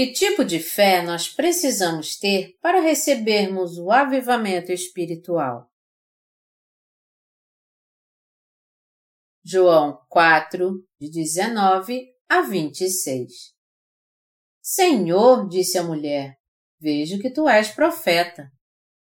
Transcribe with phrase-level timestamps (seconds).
[0.00, 5.70] Que tipo de fé nós precisamos ter para recebermos o avivamento espiritual?
[9.44, 13.30] João 4, de 19 a 26
[14.62, 16.34] Senhor, disse a mulher,
[16.80, 18.50] vejo que tu és profeta.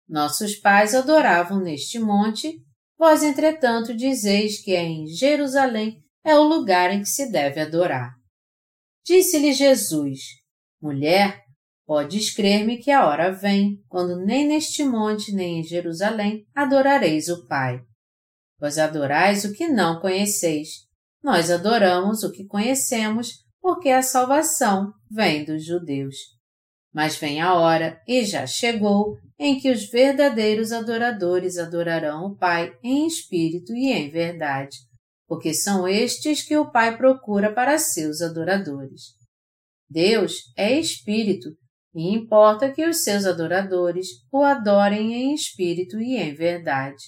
[0.08, 2.60] Nossos pais adoravam neste monte,
[2.98, 8.10] vós, entretanto, dizeis que é em Jerusalém é o lugar em que se deve adorar.
[9.06, 10.38] Disse-lhe Jesus,
[10.80, 11.42] Mulher,
[11.86, 17.46] podes crer-me que a hora vem, quando nem neste monte nem em Jerusalém adorareis o
[17.46, 17.80] Pai.
[18.60, 20.86] Vós adorais o que não conheceis.
[21.22, 26.16] Nós adoramos o que conhecemos, porque a salvação vem dos judeus.
[26.92, 32.72] Mas vem a hora, e já chegou, em que os verdadeiros adoradores adorarão o Pai
[32.82, 34.76] em espírito e em verdade,
[35.26, 39.17] porque são estes que o Pai procura para seus adoradores.
[39.88, 41.50] Deus é espírito
[41.94, 47.02] e importa que os seus adoradores o adorem em espírito e em verdade.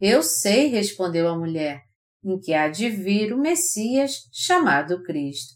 [0.00, 1.80] Eu sei, respondeu a mulher,
[2.24, 5.54] em que há de vir o Messias chamado Cristo.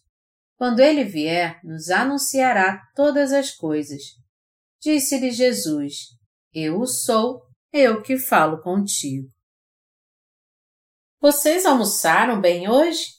[0.57, 4.03] Quando ele vier, nos anunciará todas as coisas.
[4.81, 5.95] Disse-lhe Jesus:
[6.53, 7.43] Eu o sou,
[7.73, 9.29] eu que falo contigo.
[11.21, 13.16] Vocês almoçaram bem hoje?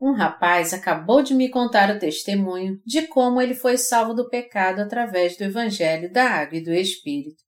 [0.00, 4.80] Um rapaz acabou de me contar o testemunho de como ele foi salvo do pecado
[4.80, 7.42] através do Evangelho da Água e do Espírito.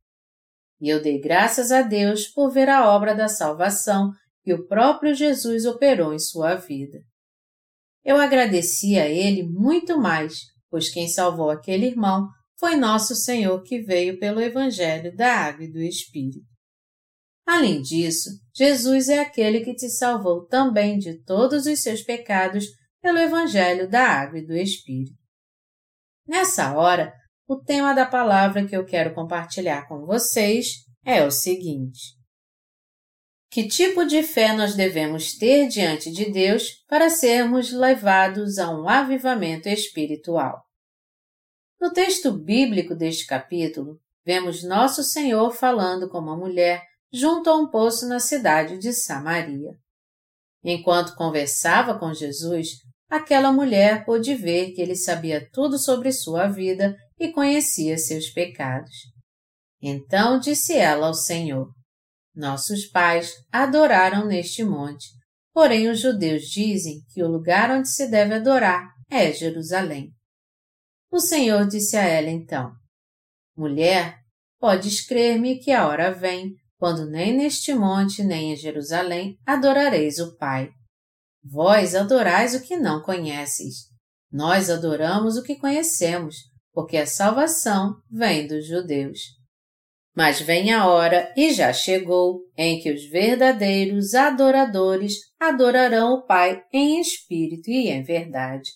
[0.80, 4.10] E eu dei graças a Deus por ver a obra da salvação
[4.42, 6.98] que o próprio Jesus operou em sua vida.
[8.02, 10.38] Eu agradeci a ele muito mais,
[10.70, 12.26] pois quem salvou aquele irmão
[12.58, 16.57] foi nosso Senhor que veio pelo Evangelho da Água e do Espírito.
[17.48, 22.66] Além disso, Jesus é aquele que te salvou também de todos os seus pecados
[23.00, 25.16] pelo Evangelho da Água e do Espírito.
[26.26, 27.10] Nessa hora,
[27.48, 32.18] o tema da palavra que eu quero compartilhar com vocês é o seguinte:
[33.50, 38.86] Que tipo de fé nós devemos ter diante de Deus para sermos levados a um
[38.86, 40.62] avivamento espiritual?
[41.80, 47.68] No texto bíblico deste capítulo, vemos Nosso Senhor falando com uma mulher junto a um
[47.68, 49.72] poço na cidade de Samaria.
[50.62, 52.68] Enquanto conversava com Jesus,
[53.08, 58.94] aquela mulher pôde ver que ele sabia tudo sobre sua vida e conhecia seus pecados.
[59.80, 61.70] Então disse ela ao Senhor:
[62.34, 65.06] Nossos pais adoraram neste monte,
[65.52, 70.12] porém os judeus dizem que o lugar onde se deve adorar é Jerusalém.
[71.10, 72.72] O Senhor disse a ela então:
[73.56, 74.18] Mulher,
[74.58, 80.36] podes crer-me que a hora vem quando nem neste monte nem em Jerusalém adorareis o
[80.36, 80.70] Pai.
[81.44, 83.88] Vós adorais o que não conheces.
[84.30, 86.36] Nós adoramos o que conhecemos,
[86.72, 89.18] porque a salvação vem dos judeus.
[90.14, 96.62] Mas vem a hora, e já chegou, em que os verdadeiros adoradores adorarão o Pai
[96.72, 98.70] em espírito e em verdade,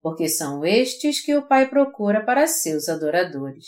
[0.00, 3.66] porque são estes que o Pai procura para seus adoradores.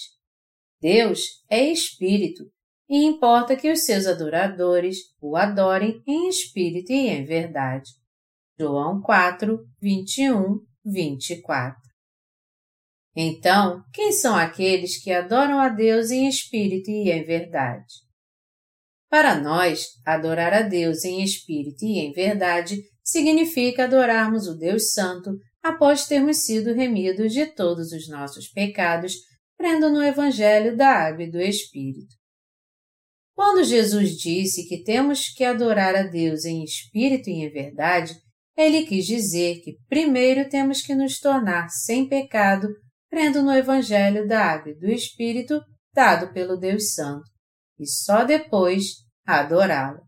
[0.80, 2.44] Deus é espírito
[2.88, 7.90] e importa que os seus adoradores o adorem em espírito e em verdade.
[8.58, 11.80] João 4, 21, 24.
[13.16, 18.04] Então, quem são aqueles que adoram a Deus em espírito e em verdade?
[19.08, 25.30] Para nós, adorar a Deus em espírito e em verdade significa adorarmos o Deus Santo
[25.62, 29.14] após termos sido remidos de todos os nossos pecados,
[29.56, 32.14] crendo no Evangelho da Água e do Espírito.
[33.34, 38.14] Quando Jesus disse que temos que adorar a Deus em espírito e em verdade,
[38.56, 42.68] ele quis dizer que primeiro temos que nos tornar sem pecado,
[43.10, 45.60] crendo no Evangelho da Água e do Espírito
[45.92, 47.24] dado pelo Deus Santo,
[47.78, 48.84] e só depois
[49.26, 50.02] adorá-lo.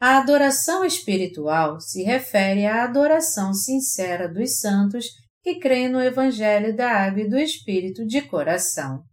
[0.00, 5.06] A adoração espiritual se refere à adoração sincera dos santos
[5.42, 9.04] que creem no Evangelho da Água e do Espírito de coração.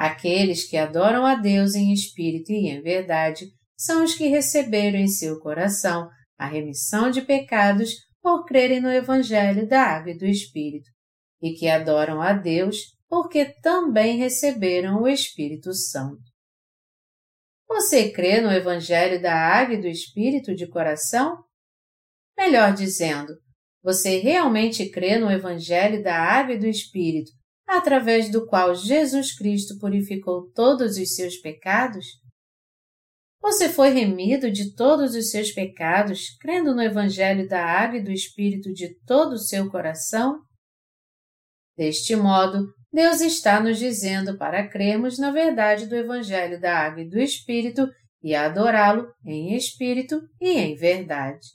[0.00, 5.06] Aqueles que adoram a Deus em espírito e em verdade são os que receberam em
[5.06, 6.08] seu coração
[6.38, 10.88] a remissão de pecados por crerem no Evangelho da Água e do Espírito,
[11.42, 12.78] e que adoram a Deus
[13.10, 16.22] porque também receberam o Espírito Santo.
[17.68, 21.44] Você crê no Evangelho da Água e do Espírito de coração?
[22.38, 23.34] Melhor dizendo,
[23.82, 27.38] você realmente crê no Evangelho da Água e do Espírito
[27.70, 32.04] através do qual Jesus Cristo purificou todos os seus pecados?
[33.40, 38.10] Você foi remido de todos os seus pecados, crendo no Evangelho da Água e do
[38.10, 40.40] Espírito de todo o seu coração?
[41.76, 47.08] Deste modo, Deus está nos dizendo para crermos na verdade do Evangelho da Água e
[47.08, 47.88] do Espírito
[48.22, 51.46] e adorá-lo em espírito e em verdade.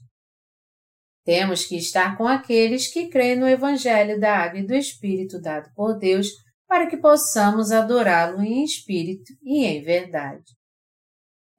[1.26, 5.72] Temos que estar com aqueles que creem no Evangelho da Água e do Espírito dado
[5.76, 6.28] por Deus
[6.68, 10.46] para que possamos adorá-lo em espírito e em verdade.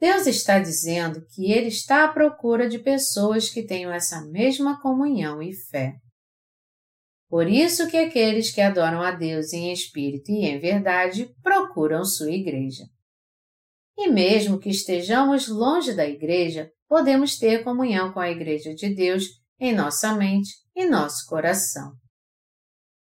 [0.01, 5.43] Deus está dizendo que Ele está à procura de pessoas que tenham essa mesma comunhão
[5.43, 5.95] e fé.
[7.29, 12.31] Por isso que aqueles que adoram a Deus em espírito e em verdade procuram sua
[12.31, 12.85] igreja.
[13.99, 19.25] E mesmo que estejamos longe da igreja, podemos ter comunhão com a igreja de Deus
[19.59, 21.93] em nossa mente e nosso coração.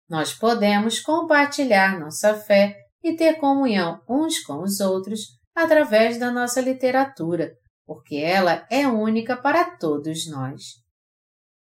[0.09, 5.21] Nós podemos compartilhar nossa fé e ter comunhão uns com os outros
[5.55, 7.51] através da nossa literatura,
[7.85, 10.61] porque ela é única para todos nós.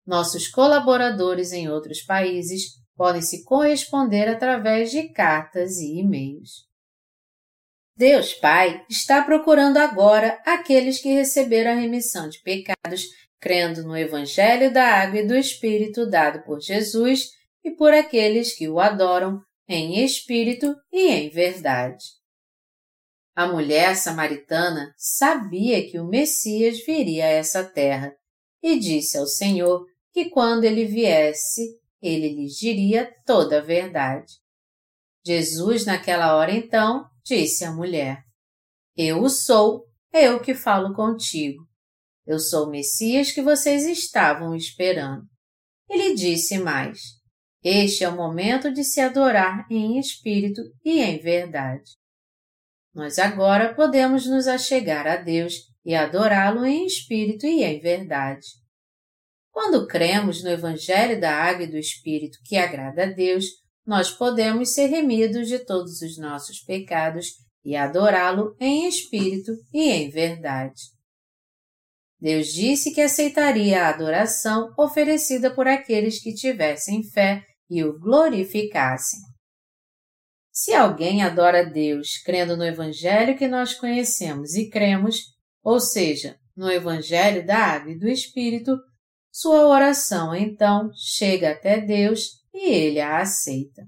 [0.05, 6.67] Nossos colaboradores em outros países podem se corresponder através de cartas e e-mails.
[7.95, 13.05] Deus Pai está procurando agora aqueles que receberam a remissão de pecados
[13.39, 17.29] crendo no Evangelho da Água e do Espírito dado por Jesus
[17.63, 22.05] e por aqueles que o adoram em espírito e em verdade.
[23.35, 28.15] A mulher samaritana sabia que o Messias viria a essa terra
[28.63, 34.33] e disse ao Senhor que quando ele viesse, ele lhes diria toda a verdade.
[35.25, 38.23] Jesus, naquela hora então, disse à mulher:
[38.95, 41.67] Eu o sou, eu que falo contigo.
[42.27, 45.23] Eu sou o Messias que vocês estavam esperando.
[45.89, 46.99] Ele disse mais:
[47.63, 51.89] Este é o momento de se adorar em espírito e em verdade.
[52.93, 55.53] Nós agora podemos nos achegar a Deus
[55.85, 58.45] e adorá-lo em espírito e em verdade.
[59.49, 63.45] Quando cremos no Evangelho da Água e do Espírito que agrada a Deus,
[63.85, 67.27] nós podemos ser remidos de todos os nossos pecados
[67.63, 70.96] e adorá-lo em espírito e em verdade.
[72.19, 79.19] Deus disse que aceitaria a adoração oferecida por aqueles que tivessem fé e o glorificassem.
[80.51, 85.17] Se alguém adora Deus crendo no Evangelho que nós conhecemos e cremos,
[85.63, 88.75] ou seja, no Evangelho da Água e do Espírito,
[89.31, 93.83] sua oração então chega até Deus e ele a aceita.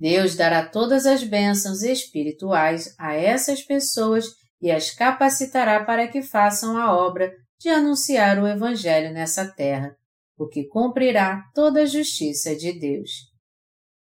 [0.00, 4.24] Deus dará todas as bênçãos espirituais a essas pessoas
[4.62, 9.96] e as capacitará para que façam a obra de anunciar o Evangelho nessa terra,
[10.38, 13.10] o que cumprirá toda a justiça de Deus.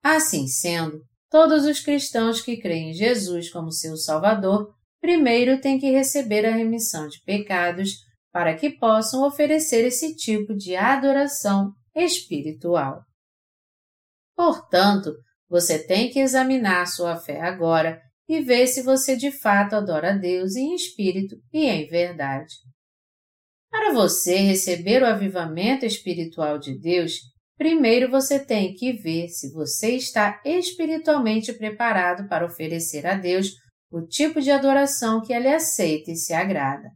[0.03, 1.01] Assim sendo,
[1.31, 6.55] todos os cristãos que creem em Jesus como seu Salvador primeiro têm que receber a
[6.55, 7.91] remissão de pecados
[8.33, 13.03] para que possam oferecer esse tipo de adoração espiritual.
[14.35, 15.15] Portanto,
[15.49, 18.01] você tem que examinar sua fé agora
[18.33, 22.55] e ver se você de fato adora a Deus em espírito e em verdade.
[23.71, 27.13] Para você receber o avivamento espiritual de Deus,
[27.59, 33.51] primeiro você tem que ver se você está espiritualmente preparado para oferecer a Deus
[33.91, 36.89] o tipo de adoração que Ele aceita e se agrada.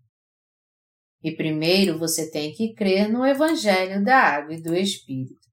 [1.23, 5.46] E primeiro você tem que crer no Evangelho da Água e do Espírito.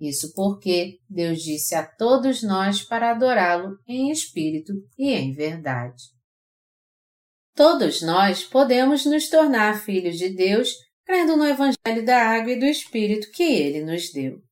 [0.00, 6.02] Isso porque Deus disse a todos nós para adorá-lo em espírito e em verdade.
[7.54, 10.70] Todos nós podemos nos tornar filhos de Deus
[11.04, 14.42] crendo no Evangelho da Água e do Espírito que ele nos deu.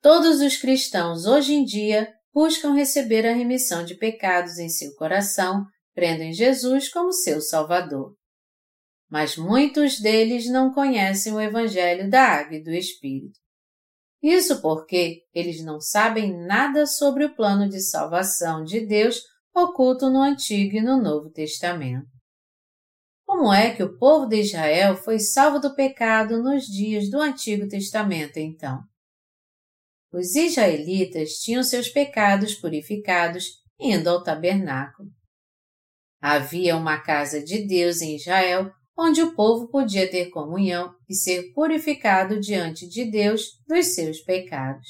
[0.00, 5.64] Todos os cristãos hoje em dia buscam receber a remissão de pecados em seu coração,
[5.92, 8.14] crendo em Jesus como seu Salvador.
[9.10, 13.38] Mas muitos deles não conhecem o Evangelho da Água e do Espírito.
[14.22, 19.22] Isso porque eles não sabem nada sobre o plano de salvação de Deus
[19.54, 22.08] oculto no Antigo e no Novo Testamento.
[23.24, 27.68] Como é que o povo de Israel foi salvo do pecado nos dias do Antigo
[27.68, 28.80] Testamento, então?
[30.10, 33.44] Os israelitas tinham seus pecados purificados
[33.78, 35.10] indo ao tabernáculo.
[36.20, 41.52] Havia uma casa de Deus em Israel onde o povo podia ter comunhão e ser
[41.52, 44.88] purificado diante de Deus dos seus pecados.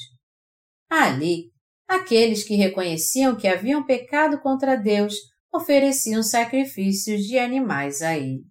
[0.89, 1.51] Ali,
[1.87, 5.13] aqueles que reconheciam que haviam pecado contra Deus
[5.53, 8.43] ofereciam sacrifícios de animais a Ele.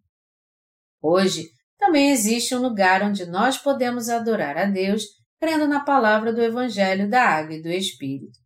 [1.03, 5.03] Hoje, também existe um lugar onde nós podemos adorar a Deus
[5.41, 8.38] crendo na palavra do Evangelho da Água e do Espírito.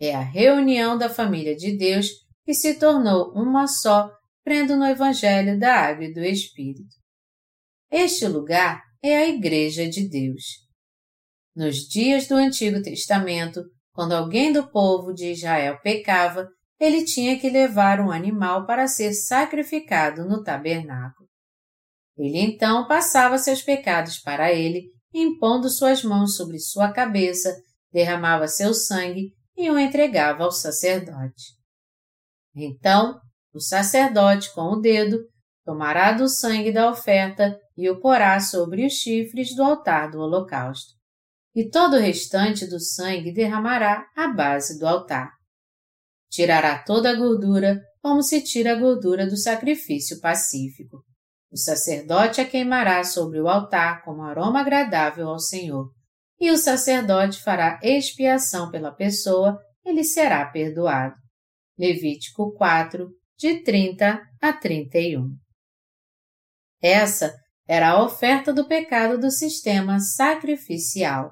[0.00, 2.08] É a reunião da família de Deus
[2.44, 4.10] que se tornou uma só
[4.48, 6.96] crendo no Evangelho da Água e do Espírito.
[7.90, 10.42] Este lugar é a Igreja de Deus.
[11.54, 13.62] Nos dias do Antigo Testamento,
[13.92, 16.48] quando alguém do povo de Israel pecava,
[16.80, 21.28] ele tinha que levar um animal para ser sacrificado no tabernáculo.
[22.16, 27.54] Ele então passava seus pecados para ele, impondo suas mãos sobre sua cabeça,
[27.92, 31.52] derramava seu sangue e o entregava ao sacerdote.
[32.56, 33.20] Então,
[33.58, 35.18] o sacerdote, com o dedo,
[35.64, 40.94] tomará do sangue da oferta e o porá sobre os chifres do altar do holocausto.
[41.54, 45.32] E todo o restante do sangue derramará à base do altar.
[46.30, 51.04] Tirará toda a gordura, como se tira a gordura do sacrifício pacífico.
[51.50, 55.90] O sacerdote a queimará sobre o altar como aroma agradável ao Senhor,
[56.38, 61.16] e o sacerdote fará expiação pela pessoa, ele será perdoado.
[61.76, 65.36] Levítico 4, de 30 a 31.
[66.82, 67.32] Essa
[67.68, 71.30] era a oferta do pecado do sistema sacrificial.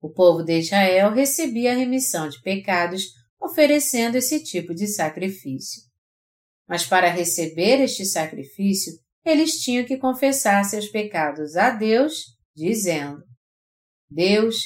[0.00, 3.02] O povo de Israel recebia a remissão de pecados
[3.38, 5.82] oferecendo esse tipo de sacrifício.
[6.66, 8.90] Mas para receber este sacrifício,
[9.22, 12.14] eles tinham que confessar seus pecados a Deus,
[12.56, 13.22] dizendo:
[14.10, 14.56] Deus,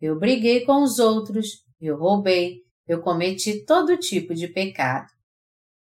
[0.00, 5.06] eu briguei com os outros, eu roubei, eu cometi todo tipo de pecado.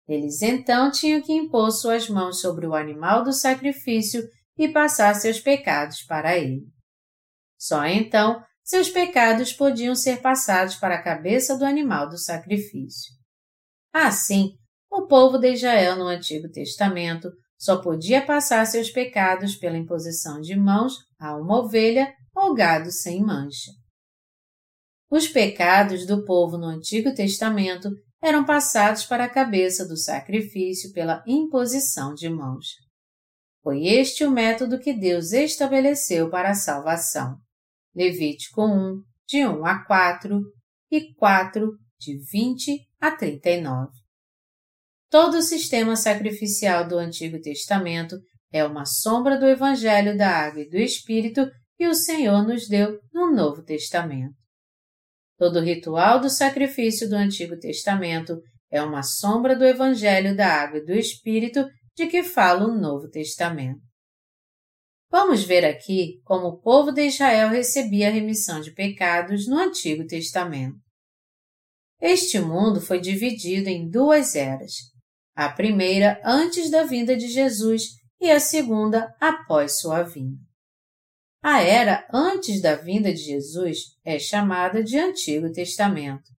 [0.07, 4.21] Eles então tinham que impor suas mãos sobre o animal do sacrifício
[4.57, 6.61] e passar seus pecados para ele.
[7.57, 13.13] Só então seus pecados podiam ser passados para a cabeça do animal do sacrifício.
[13.93, 14.51] Assim,
[14.89, 20.55] o povo de Israel no Antigo Testamento só podia passar seus pecados pela imposição de
[20.55, 23.71] mãos a uma ovelha ou gado sem mancha.
[25.09, 27.89] Os pecados do povo no Antigo Testamento
[28.23, 32.67] eram passados para a cabeça do sacrifício pela imposição de mãos.
[33.61, 37.37] Foi este o método que Deus estabeleceu para a salvação.
[37.93, 40.41] Levítico 1, de 1 a 4
[40.89, 43.91] e 4, de 20 a 39.
[45.09, 48.17] Todo o sistema sacrificial do Antigo Testamento
[48.53, 53.01] é uma sombra do Evangelho da Água e do Espírito que o Senhor nos deu
[53.13, 54.42] no Novo Testamento.
[55.37, 58.39] Todo ritual do sacrifício do Antigo Testamento
[58.71, 63.09] é uma sombra do Evangelho da Água e do Espírito de que fala o Novo
[63.09, 63.81] Testamento.
[65.11, 70.05] Vamos ver aqui como o povo de Israel recebia a remissão de pecados no Antigo
[70.07, 70.75] Testamento.
[72.01, 74.73] Este mundo foi dividido em duas eras.
[75.35, 80.41] A primeira antes da vinda de Jesus e a segunda após sua vinda.
[81.43, 86.31] A era antes da vinda de Jesus é chamada de Antigo Testamento,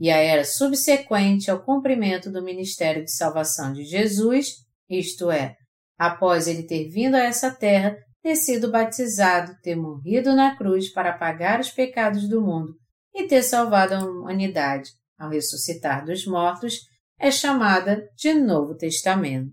[0.00, 4.54] e a era subsequente ao cumprimento do ministério de salvação de Jesus,
[4.88, 5.54] isto é,
[5.98, 11.16] após ele ter vindo a essa terra ter sido batizado, ter morrido na cruz para
[11.16, 12.74] pagar os pecados do mundo
[13.14, 16.80] e ter salvado a humanidade ao ressuscitar dos mortos,
[17.20, 19.52] é chamada de Novo Testamento.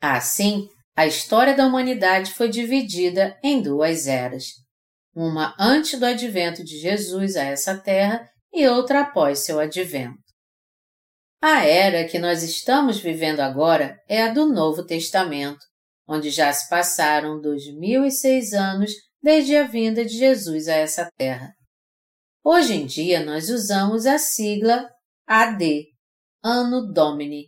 [0.00, 4.46] Assim, a história da humanidade foi dividida em duas eras.
[5.14, 10.18] Uma antes do advento de Jesus a essa terra e outra após seu advento.
[11.40, 15.64] A era que nós estamos vivendo agora é a do Novo Testamento,
[16.04, 18.90] onde já se passaram dois mil e seis anos
[19.22, 21.52] desde a vinda de Jesus a essa terra.
[22.42, 24.84] Hoje em dia nós usamos a sigla
[25.28, 25.84] AD,
[26.42, 27.46] Anno Domini,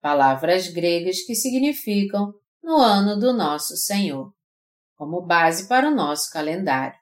[0.00, 4.32] palavras gregas que significam no ano do nosso Senhor,
[4.96, 6.98] como base para o nosso calendário.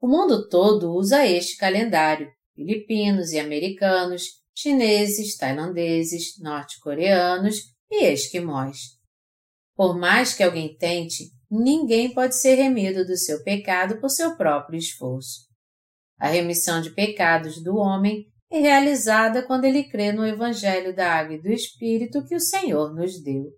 [0.00, 4.24] O mundo todo usa este calendário, filipinos e americanos,
[4.56, 7.56] chineses, tailandeses, norte-coreanos
[7.90, 8.98] e esquimós.
[9.74, 14.78] Por mais que alguém tente, ninguém pode ser remido do seu pecado por seu próprio
[14.78, 15.48] esforço.
[16.18, 21.36] A remissão de pecados do homem é realizada quando ele crê no Evangelho da Água
[21.36, 23.52] e do Espírito que o Senhor nos deu.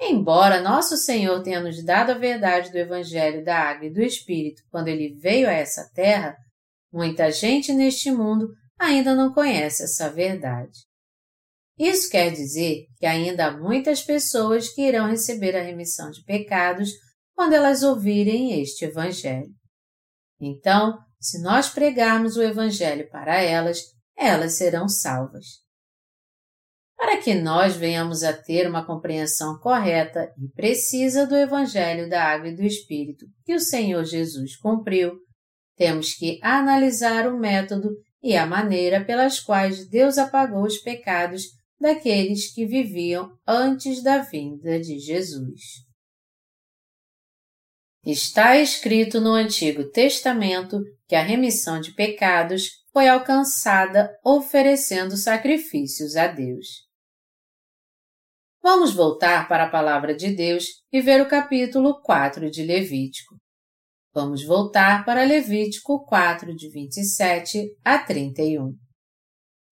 [0.00, 4.62] Embora nosso Senhor tenha nos dado a verdade do Evangelho da Água e do Espírito
[4.70, 6.36] quando ele veio a essa terra,
[6.92, 10.86] muita gente neste mundo ainda não conhece essa verdade.
[11.76, 16.90] Isso quer dizer que ainda há muitas pessoas que irão receber a remissão de pecados
[17.34, 19.52] quando elas ouvirem este Evangelho.
[20.40, 23.80] Então, se nós pregarmos o Evangelho para elas,
[24.16, 25.67] elas serão salvas.
[26.98, 32.48] Para que nós venhamos a ter uma compreensão correta e precisa do Evangelho da Água
[32.48, 35.12] e do Espírito que o Senhor Jesus cumpriu,
[35.76, 37.88] temos que analisar o método
[38.20, 41.44] e a maneira pelas quais Deus apagou os pecados
[41.80, 45.60] daqueles que viviam antes da vinda de Jesus.
[48.04, 56.26] Está escrito no Antigo Testamento que a remissão de pecados foi alcançada oferecendo sacrifícios a
[56.26, 56.87] Deus.
[58.62, 63.36] Vamos voltar para a palavra de Deus e ver o capítulo 4 de Levítico.
[64.12, 68.74] Vamos voltar para Levítico 4, de 27 a 31.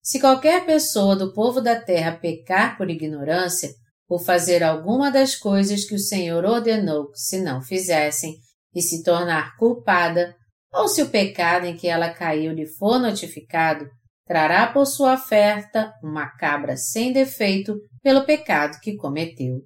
[0.01, 3.69] Se qualquer pessoa do povo da terra pecar por ignorância,
[4.07, 8.35] por fazer alguma das coisas que o Senhor ordenou que se não fizessem,
[8.73, 10.33] e se tornar culpada,
[10.71, 13.89] ou se o pecado em que ela caiu lhe for notificado,
[14.25, 17.75] trará por sua oferta uma cabra sem defeito
[18.07, 19.65] pelo pecado que cometeu,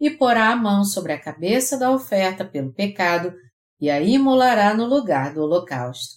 [0.00, 3.32] e porá a mão sobre a cabeça da oferta pelo pecado
[3.80, 6.16] e a imolará no lugar do holocausto.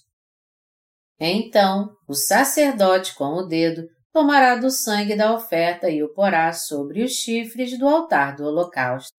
[1.20, 7.04] Então, o sacerdote com o dedo tomará do sangue da oferta e o porá sobre
[7.04, 9.14] os chifres do altar do holocausto,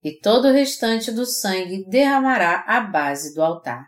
[0.00, 3.84] e todo o restante do sangue derramará à base do altar.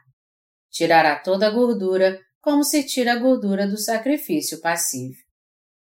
[0.72, 5.27] Tirará toda a gordura, como se tira a gordura do sacrifício passivo.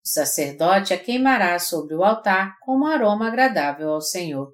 [0.03, 4.51] O sacerdote a queimará sobre o altar como aroma agradável ao Senhor,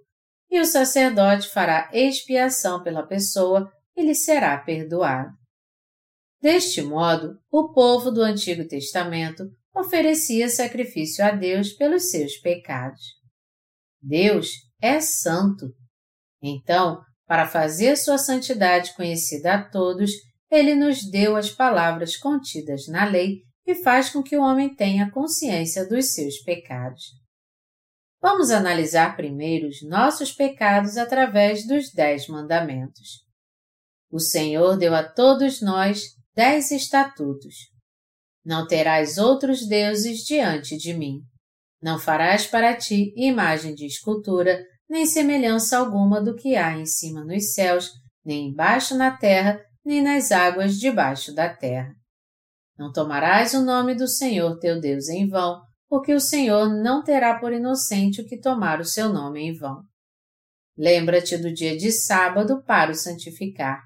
[0.50, 5.32] e o sacerdote fará expiação pela pessoa e lhe será perdoado.
[6.42, 9.44] Deste modo, o povo do Antigo Testamento
[9.76, 13.02] oferecia sacrifício a Deus pelos seus pecados.
[14.02, 14.52] Deus
[14.82, 15.68] é santo.
[16.42, 20.12] Então, para fazer sua santidade conhecida a todos,
[20.50, 25.12] ele nos deu as palavras contidas na lei e faz com que o homem tenha
[25.12, 27.04] consciência dos seus pecados.
[28.22, 33.26] Vamos analisar primeiro os nossos pecados através dos Dez Mandamentos.
[34.10, 36.02] O Senhor deu a todos nós
[36.34, 37.56] dez estatutos.
[38.44, 41.20] Não terás outros deuses diante de mim.
[41.82, 47.26] Não farás para ti imagem de escultura, nem semelhança alguma do que há em cima
[47.26, 47.92] nos céus,
[48.26, 51.97] nem embaixo na terra, nem nas águas debaixo da terra.
[52.78, 57.40] Não tomarás o nome do Senhor teu Deus em vão, porque o Senhor não terá
[57.40, 59.82] por inocente o que tomar o seu nome em vão.
[60.78, 63.82] Lembra-te do dia de sábado para o santificar.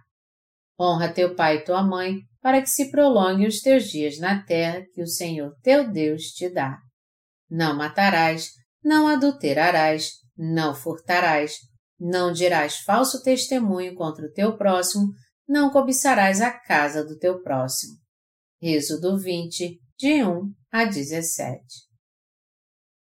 [0.80, 4.84] Honra teu pai e tua mãe, para que se prolongue os teus dias na terra
[4.94, 6.78] que o Senhor teu Deus te dá.
[7.50, 8.50] Não matarás,
[8.84, 11.54] não adulterarás, não furtarás,
[12.00, 15.14] não dirás falso testemunho contra o teu próximo,
[15.48, 18.01] não cobiçarás a casa do teu próximo.
[18.64, 21.64] Êxodo 20, de 1 a 17.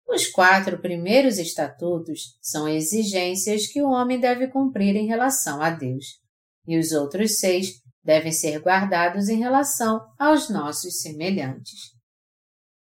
[0.07, 6.05] Os quatro primeiros estatutos são exigências que o homem deve cumprir em relação a Deus,
[6.65, 7.73] e os outros seis
[8.05, 11.91] devem ser guardados em relação aos nossos semelhantes.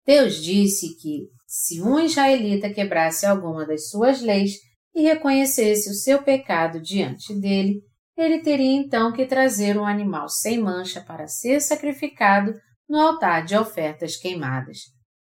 [0.03, 4.53] Deus disse que, se um israelita quebrasse alguma das suas leis
[4.95, 7.83] e reconhecesse o seu pecado diante dele,
[8.15, 12.53] ele teria então que trazer um animal sem mancha para ser sacrificado
[12.87, 14.79] no altar de ofertas queimadas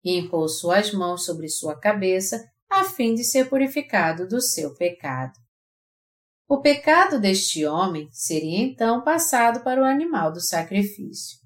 [0.04, 5.32] e impor suas mãos sobre sua cabeça a fim de ser purificado do seu pecado.
[6.48, 11.38] O pecado deste homem seria então passado para o animal do sacrifício.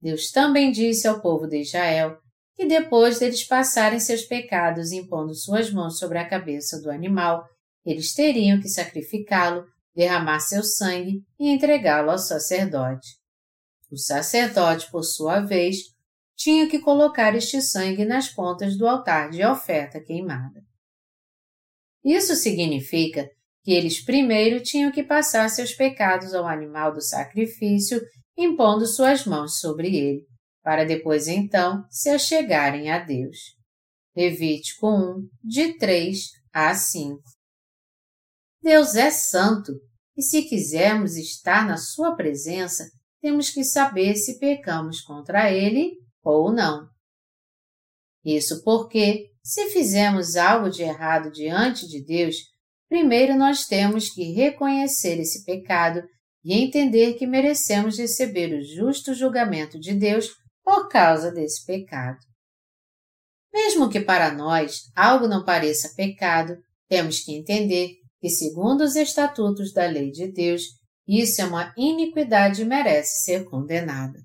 [0.00, 2.18] Deus também disse ao povo de Israel
[2.54, 7.46] que depois deles passarem seus pecados impondo suas mãos sobre a cabeça do animal,
[7.86, 9.64] eles teriam que sacrificá-lo,
[9.98, 13.18] derramar seu sangue e entregá-lo ao sacerdote.
[13.90, 15.78] O sacerdote, por sua vez,
[16.36, 20.62] tinha que colocar este sangue nas pontas do altar de oferta queimada.
[22.04, 23.28] Isso significa
[23.64, 28.00] que eles primeiro tinham que passar seus pecados ao animal do sacrifício,
[28.36, 30.22] impondo suas mãos sobre ele,
[30.62, 33.36] para depois então se achegarem a Deus.
[34.16, 36.18] Levítico 1, de 3
[36.52, 37.20] a 5.
[38.62, 39.72] Deus é santo,
[40.18, 42.90] e se quisermos estar na Sua presença,
[43.22, 45.92] temos que saber se pecamos contra Ele
[46.24, 46.88] ou não.
[48.24, 52.34] Isso porque, se fizermos algo de errado diante de Deus,
[52.88, 56.02] primeiro nós temos que reconhecer esse pecado
[56.44, 60.30] e entender que merecemos receber o justo julgamento de Deus
[60.64, 62.18] por causa desse pecado.
[63.54, 69.72] Mesmo que para nós algo não pareça pecado, temos que entender que, segundo os estatutos
[69.72, 70.62] da lei de Deus,
[71.06, 74.18] isso é uma iniquidade e merece ser condenada.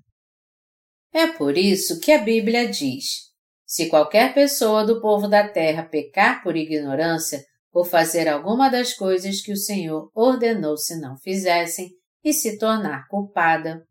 [1.12, 3.30] É por isso que a Bíblia diz:
[3.64, 9.40] se qualquer pessoa do povo da terra pecar por ignorância, por fazer alguma das coisas
[9.40, 11.90] que o Senhor ordenou se não fizessem,
[12.24, 13.86] e se tornar culpada.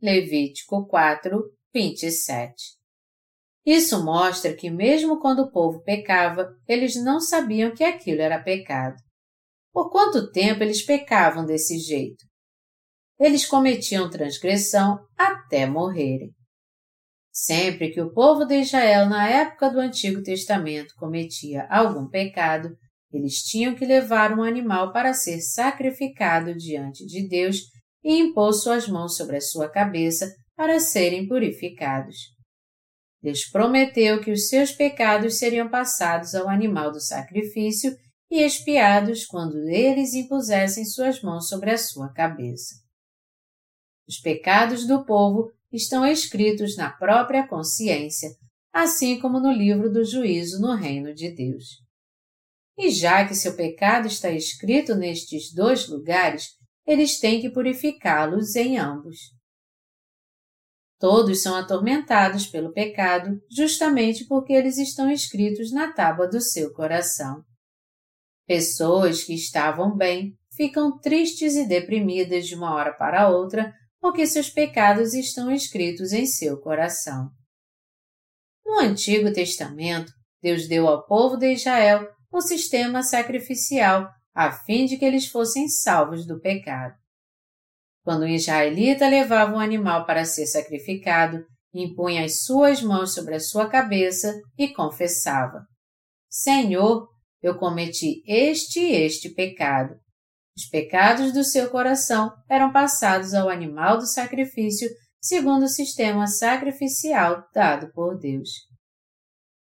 [0.00, 2.78] Levítico 4, 27.
[3.64, 8.96] Isso mostra que, mesmo quando o povo pecava, eles não sabiam que aquilo era pecado.
[9.72, 12.24] Por quanto tempo eles pecavam desse jeito.
[13.18, 16.30] Eles cometiam transgressão até morrerem.
[17.32, 22.70] Sempre que o povo de Israel, na época do Antigo Testamento, cometia algum pecado,
[23.12, 27.58] eles tinham que levar um animal para ser sacrificado diante de Deus
[28.02, 32.16] e impor suas mãos sobre a sua cabeça para serem purificados.
[33.22, 37.94] Deus prometeu que os seus pecados seriam passados ao animal do sacrifício
[38.30, 42.76] e expiados quando eles impusessem suas mãos sobre a sua cabeça.
[44.08, 48.30] Os pecados do povo estão escritos na própria consciência,
[48.72, 51.64] assim como no livro do juízo no reino de Deus.
[52.78, 58.78] E já que seu pecado está escrito nestes dois lugares, eles têm que purificá-los em
[58.78, 59.18] ambos.
[60.98, 67.44] Todos são atormentados pelo pecado justamente porque eles estão escritos na tábua do seu coração.
[68.50, 74.50] Pessoas que estavam bem ficam tristes e deprimidas de uma hora para outra porque seus
[74.50, 77.30] pecados estão escritos em seu coração.
[78.66, 80.10] No Antigo Testamento,
[80.42, 85.68] Deus deu ao povo de Israel o sistema sacrificial a fim de que eles fossem
[85.68, 86.96] salvos do pecado.
[88.02, 93.40] Quando o israelita levava um animal para ser sacrificado, impunha as suas mãos sobre a
[93.40, 95.64] sua cabeça e confessava:
[96.28, 97.06] Senhor,
[97.42, 99.94] eu cometi este e este pecado.
[100.56, 104.88] Os pecados do seu coração eram passados ao animal do sacrifício
[105.20, 108.50] segundo o sistema sacrificial dado por Deus.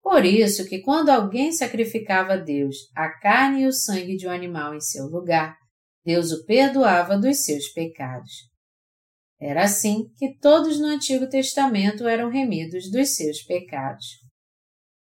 [0.01, 4.31] Por isso que quando alguém sacrificava a Deus a carne e o sangue de um
[4.31, 5.57] animal em seu lugar,
[6.05, 8.31] Deus o perdoava dos seus pecados.
[9.41, 14.05] Era assim que todos no Antigo Testamento eram remidos dos seus pecados.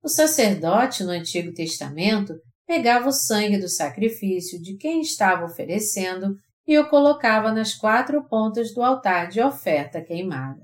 [0.01, 2.33] O sacerdote no Antigo Testamento
[2.65, 6.35] pegava o sangue do sacrifício de quem estava oferecendo
[6.67, 10.61] e o colocava nas quatro pontas do altar de oferta queimada.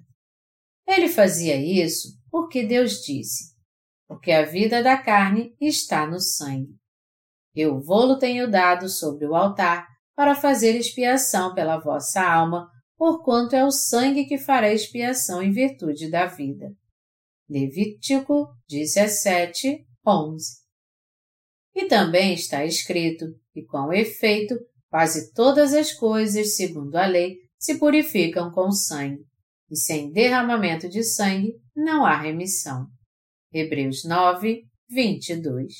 [0.87, 3.53] Ele fazia isso porque Deus disse:
[4.07, 6.75] Porque a vida da carne está no sangue.
[7.55, 13.63] Eu vou-lo tenho dado sobre o altar para fazer expiação pela vossa alma, porquanto é
[13.63, 16.73] o sangue que fará expiação em virtude da vida.
[17.49, 20.60] Levítico 17, 11
[21.75, 24.55] E também está escrito que, com efeito,
[24.89, 29.23] quase todas as coisas, segundo a lei, se purificam com sangue,
[29.69, 32.87] e sem derramamento de sangue não há remissão.
[33.53, 35.73] Hebreus 9, 22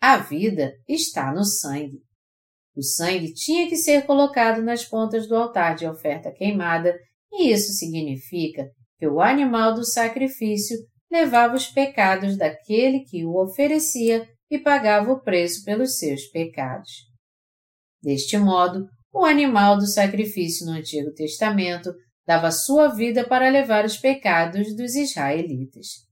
[0.00, 2.02] A vida está no sangue.
[2.74, 6.96] O sangue tinha que ser colocado nas pontas do altar de oferta queimada,
[7.32, 10.76] e isso significa que o animal do sacrifício
[11.10, 16.90] levava os pecados daquele que o oferecia e pagava o preço pelos seus pecados.
[18.02, 21.92] Deste modo, o animal do sacrifício no Antigo Testamento
[22.26, 26.06] dava sua vida para levar os pecados dos israelitas.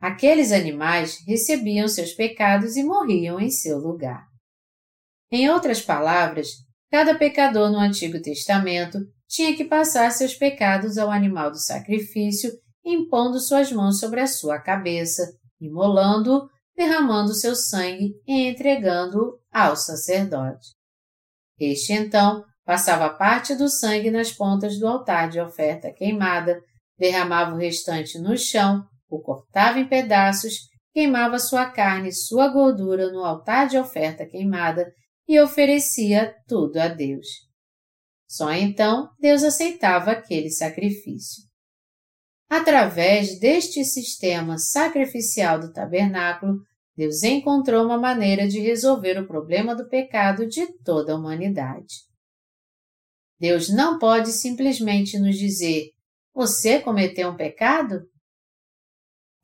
[0.00, 4.24] Aqueles animais recebiam seus pecados e morriam em seu lugar.
[5.30, 6.48] Em outras palavras,
[6.90, 12.50] cada pecador no Antigo Testamento tinha que passar seus pecados ao animal do sacrifício,
[12.84, 15.22] impondo suas mãos sobre a sua cabeça,
[15.60, 20.68] imolando-o, derramando seu sangue e entregando-o ao sacerdote.
[21.58, 26.60] Este então passava parte do sangue nas pontas do altar de oferta queimada,
[26.96, 30.54] derramava o restante no chão, o cortava em pedaços,
[30.92, 34.88] queimava sua carne e sua gordura no altar de oferta queimada
[35.26, 37.26] e oferecia tudo a Deus.
[38.28, 41.42] Só então Deus aceitava aquele sacrifício.
[42.48, 46.67] Através deste sistema sacrificial do tabernáculo,
[46.98, 51.94] Deus encontrou uma maneira de resolver o problema do pecado de toda a humanidade.
[53.38, 55.92] Deus não pode simplesmente nos dizer:
[56.34, 58.00] Você cometeu um pecado?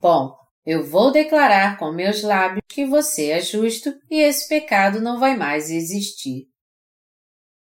[0.01, 5.17] Bom, eu vou declarar com meus lábios que você é justo e esse pecado não
[5.17, 6.49] vai mais existir.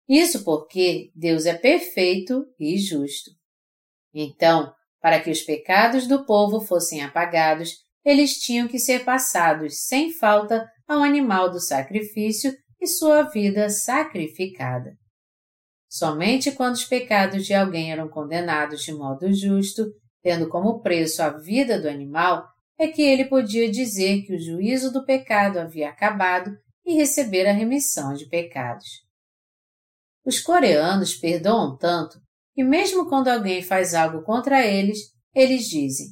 [0.07, 3.29] Isso porque Deus é perfeito e justo.
[4.13, 10.11] Então, para que os pecados do povo fossem apagados, eles tinham que ser passados sem
[10.11, 14.91] falta ao animal do sacrifício e sua vida sacrificada.
[15.87, 19.85] Somente quando os pecados de alguém eram condenados de modo justo,
[20.23, 22.47] tendo como preço a vida do animal,
[22.79, 26.51] é que ele podia dizer que o juízo do pecado havia acabado
[26.85, 28.87] e receber a remissão de pecados.
[30.25, 32.19] Os coreanos perdoam tanto
[32.53, 34.97] que, mesmo quando alguém faz algo contra eles,
[35.33, 36.07] eles dizem: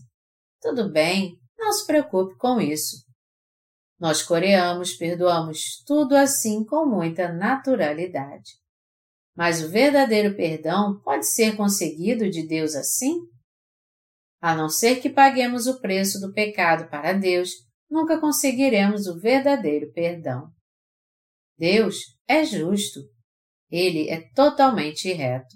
[0.61, 1.38] Tudo bem,
[1.69, 3.05] não se preocupe com isso.
[3.99, 8.53] Nós coreamos, perdoamos tudo assim com muita naturalidade.
[9.35, 13.19] Mas o verdadeiro perdão pode ser conseguido de Deus assim?
[14.41, 17.51] A não ser que paguemos o preço do pecado para Deus,
[17.89, 20.49] nunca conseguiremos o verdadeiro perdão.
[21.55, 23.01] Deus é justo.
[23.69, 25.55] Ele é totalmente reto.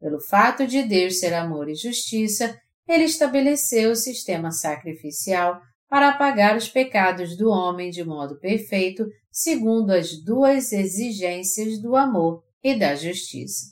[0.00, 2.58] Pelo fato de Deus ser amor e justiça,
[2.88, 9.90] ele estabeleceu o sistema sacrificial para apagar os pecados do homem de modo perfeito, segundo
[9.90, 13.66] as duas exigências do amor e da justiça.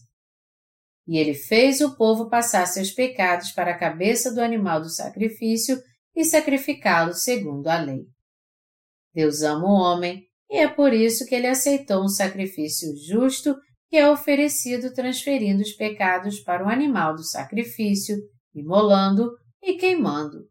[1.06, 5.80] E ele fez o povo passar seus pecados para a cabeça do animal do sacrifício
[6.14, 8.06] e sacrificá-lo segundo a lei.
[9.14, 13.56] Deus ama o homem e é por isso que ele aceitou um sacrifício justo
[13.88, 18.16] que é oferecido transferindo os pecados para o animal do sacrifício,
[18.58, 19.30] imolando
[19.62, 20.48] e queimando.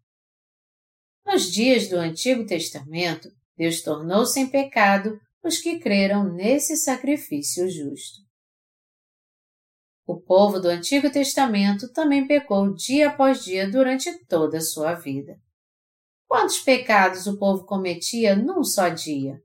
[1.26, 8.26] Nos dias do Antigo Testamento, Deus tornou sem pecado os que creram nesse sacrifício justo.
[10.08, 15.36] O povo do Antigo Testamento também pecou dia após dia durante toda a sua vida.
[16.28, 19.40] Quantos pecados o povo cometia num só dia?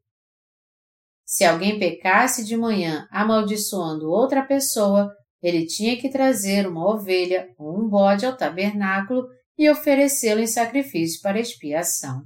[1.25, 7.79] Se alguém pecasse de manhã amaldiçoando outra pessoa, ele tinha que trazer uma ovelha ou
[7.79, 9.27] um bode ao tabernáculo
[9.57, 12.23] e oferecê-lo em sacrifício para expiação.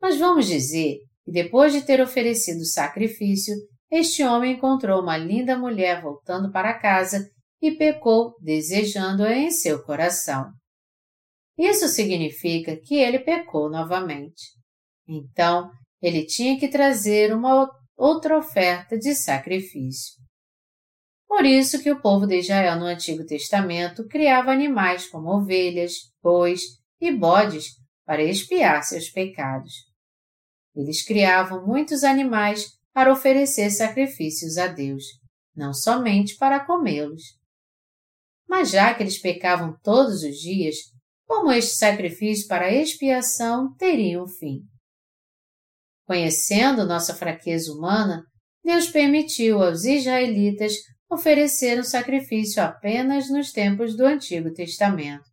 [0.00, 3.54] Mas vamos dizer que depois de ter oferecido o sacrifício,
[3.90, 7.28] este homem encontrou uma linda mulher voltando para casa
[7.62, 10.50] e pecou, desejando-a em seu coração.
[11.56, 14.42] Isso significa que ele pecou novamente.
[15.08, 15.70] Então,
[16.02, 20.23] ele tinha que trazer uma outra oferta de sacrifício.
[21.26, 26.62] Por isso que o povo de Israel no Antigo Testamento criava animais como ovelhas, bois
[27.00, 27.66] e bodes
[28.04, 29.72] para expiar seus pecados.
[30.74, 35.04] Eles criavam muitos animais para oferecer sacrifícios a Deus,
[35.54, 37.22] não somente para comê-los.
[38.48, 40.76] Mas já que eles pecavam todos os dias,
[41.26, 44.60] como este sacrifício para expiação teria um fim?
[46.06, 48.22] Conhecendo nossa fraqueza humana,
[48.62, 50.74] Deus permitiu aos israelitas
[51.10, 55.24] oferecer um sacrifício apenas nos tempos do Antigo Testamento,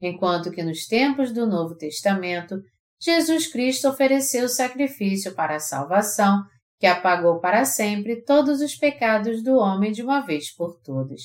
[0.00, 2.60] enquanto que nos tempos do Novo Testamento,
[3.00, 6.42] Jesus Cristo ofereceu sacrifício para a salvação
[6.78, 11.22] que apagou para sempre todos os pecados do homem de uma vez por todas.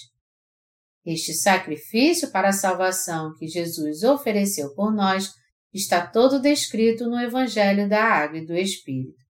[1.05, 5.33] Este sacrifício para a salvação que Jesus ofereceu por nós
[5.73, 9.28] está todo descrito no Evangelho da Água e do Espírito.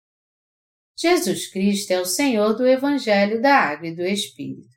[1.01, 4.67] Jesus Cristo é o Senhor do Evangelho da Água e do Espírito.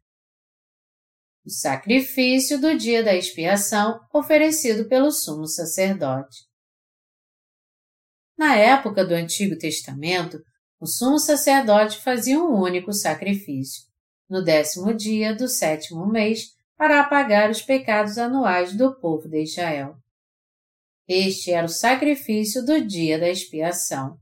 [1.44, 6.46] O sacrifício do dia da expiação oferecido pelo sumo sacerdote.
[8.38, 10.38] Na época do Antigo Testamento,
[10.78, 13.82] o sumo sacerdote fazia um único sacrifício,
[14.30, 19.96] no décimo dia do sétimo mês, para apagar os pecados anuais do povo de Israel.
[21.08, 24.21] Este era o sacrifício do dia da expiação.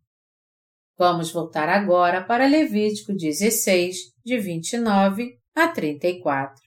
[1.00, 6.62] Vamos voltar agora para Levítico 16, de 29 a 34.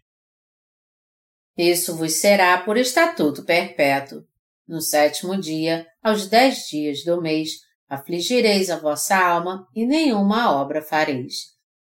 [1.55, 4.23] Isso vos será por estatuto perpétuo.
[4.67, 7.51] No sétimo dia, aos dez dias do mês,
[7.87, 11.35] afligireis a vossa alma e nenhuma obra fareis,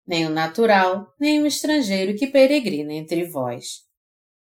[0.06, 3.86] nem o natural, nem o estrangeiro que peregrina entre vós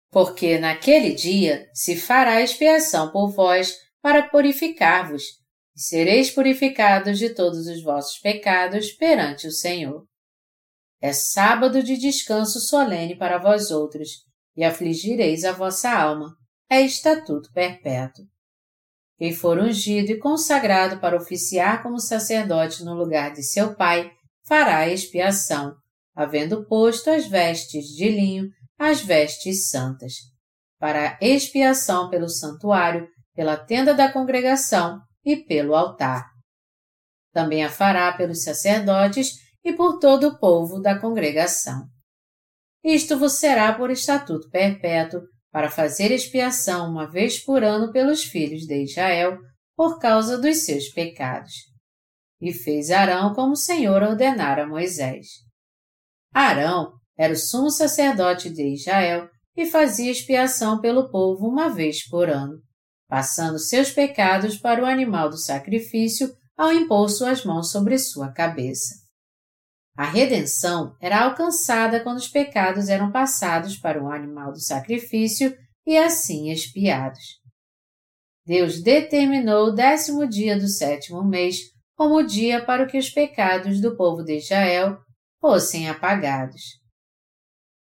[0.09, 5.23] porque naquele dia se fará expiação por vós para purificar-vos,
[5.77, 10.07] e sereis purificados de todos os vossos pecados perante o Senhor.
[10.99, 14.09] É sábado de descanso solene para vós outros,
[14.55, 16.33] e afligireis a vossa alma.
[16.67, 18.25] É estatuto perpétuo.
[19.19, 24.11] Quem for ungido e consagrado para oficiar como sacerdote no lugar de seu pai,
[24.47, 25.75] fará expiação,
[26.15, 30.13] havendo posto as vestes de linho as vestes santas,
[30.79, 36.25] para expiação pelo santuário, pela tenda da congregação e pelo altar.
[37.33, 41.85] Também a fará pelos sacerdotes e por todo o povo da congregação.
[42.81, 45.19] Isto vos será por estatuto perpétuo,
[45.51, 49.37] para fazer expiação uma vez por ano pelos filhos de Israel,
[49.75, 51.51] por causa dos seus pecados.
[52.39, 55.27] E fez Arão como o Senhor ordenara a Moisés.
[56.33, 62.29] Arão era o sumo sacerdote de Israel e fazia expiação pelo povo uma vez por
[62.29, 62.61] ano,
[63.07, 68.95] passando seus pecados para o animal do sacrifício ao impor suas mãos sobre sua cabeça.
[69.95, 75.97] A redenção era alcançada quando os pecados eram passados para o animal do sacrifício e
[75.97, 77.23] assim expiados.
[78.45, 81.57] Deus determinou o décimo dia do sétimo mês
[81.95, 84.99] como dia para que os pecados do povo de Israel
[85.41, 86.61] fossem apagados.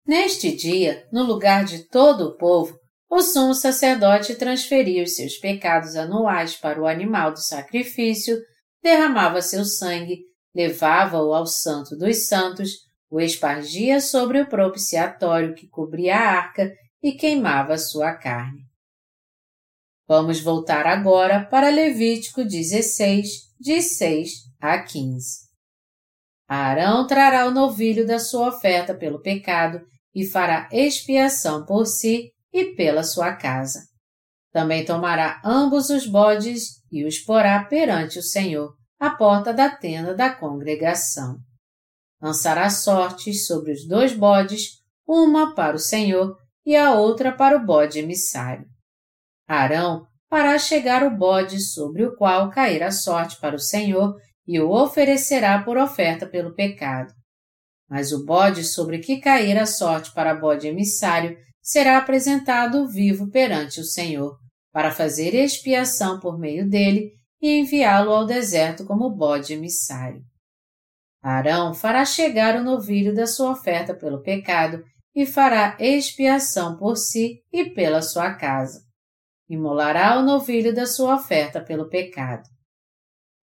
[0.07, 2.78] Neste dia, no lugar de todo o povo,
[3.09, 8.37] o sumo sacerdote transferia os seus pecados anuais para o animal do sacrifício,
[8.83, 10.19] derramava seu sangue,
[10.53, 12.71] levava-o ao Santo dos Santos,
[13.09, 18.61] o espargia sobre o propiciatório que cobria a arca e queimava sua carne.
[20.07, 23.27] Vamos voltar agora para Levítico 16,
[23.59, 25.49] de 6 a 15.
[26.47, 29.81] Arão trará o novilho da sua oferta pelo pecado
[30.13, 33.79] e fará expiação por si e pela sua casa.
[34.51, 40.13] Também tomará ambos os bodes e os porá perante o Senhor, à porta da tenda
[40.13, 41.37] da congregação.
[42.21, 46.35] Lançará sortes sobre os dois bodes, uma para o Senhor
[46.65, 48.65] e a outra para o bode emissário.
[49.47, 54.59] Arão fará chegar o bode sobre o qual cair a sorte para o Senhor e
[54.59, 57.13] o oferecerá por oferta pelo pecado.
[57.89, 63.79] Mas o bode sobre que cair a sorte para bode emissário será apresentado vivo perante
[63.79, 64.37] o Senhor,
[64.71, 70.21] para fazer expiação por meio dele e enviá-lo ao deserto como bode emissário.
[71.21, 77.41] Arão fará chegar o novilho da sua oferta pelo pecado e fará expiação por si
[77.51, 78.81] e pela sua casa.
[79.49, 82.47] Imolará o novilho da sua oferta pelo pecado.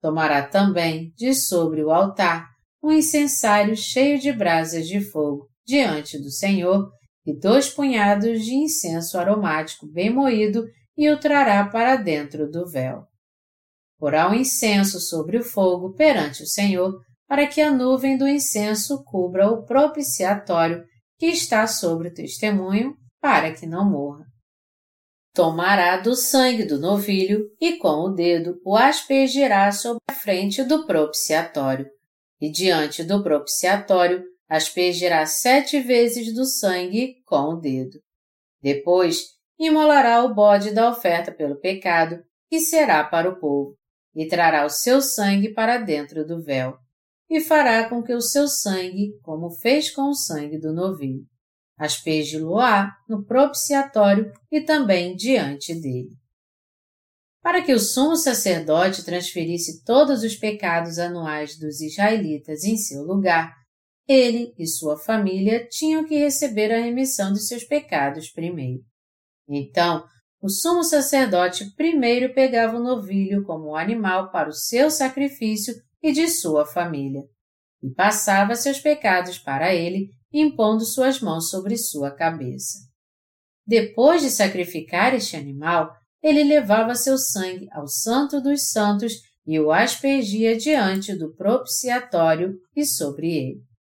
[0.00, 2.48] Tomará também, de sobre o altar,
[2.82, 6.90] um incensário cheio de brasas de fogo diante do Senhor
[7.26, 10.64] e dois punhados de incenso aromático bem moído
[10.96, 13.04] e o trará para dentro do véu.
[13.98, 19.02] Porá o incenso sobre o fogo perante o Senhor, para que a nuvem do incenso
[19.04, 20.84] cubra o propiciatório
[21.18, 24.24] que está sobre o testemunho, para que não morra.
[25.34, 30.86] Tomará do sangue do novilho e com o dedo o aspergirá sobre a frente do
[30.86, 31.86] propiciatório,
[32.40, 37.98] e diante do propiciatório aspergirá sete vezes do sangue com o dedo.
[38.62, 39.24] Depois,
[39.58, 43.76] imolará o bode da oferta pelo pecado, que será para o povo,
[44.14, 46.76] e trará o seu sangue para dentro do véu,
[47.28, 51.26] e fará com que o seu sangue, como fez com o sangue do novilho,
[51.76, 56.16] asperge-lo-á no propiciatório e também diante dele.
[57.42, 63.55] Para que o sumo sacerdote transferisse todos os pecados anuais dos israelitas em seu lugar,
[64.08, 68.82] ele e sua família tinham que receber a remissão de seus pecados primeiro.
[69.48, 70.04] Então,
[70.40, 76.28] o sumo sacerdote primeiro pegava o novilho como animal para o seu sacrifício e de
[76.28, 77.22] sua família,
[77.82, 82.78] e passava seus pecados para ele, impondo suas mãos sobre sua cabeça.
[83.66, 85.90] Depois de sacrificar este animal,
[86.22, 89.14] ele levava seu sangue ao Santo dos Santos
[89.46, 93.75] e o aspergia diante do propiciatório e sobre ele.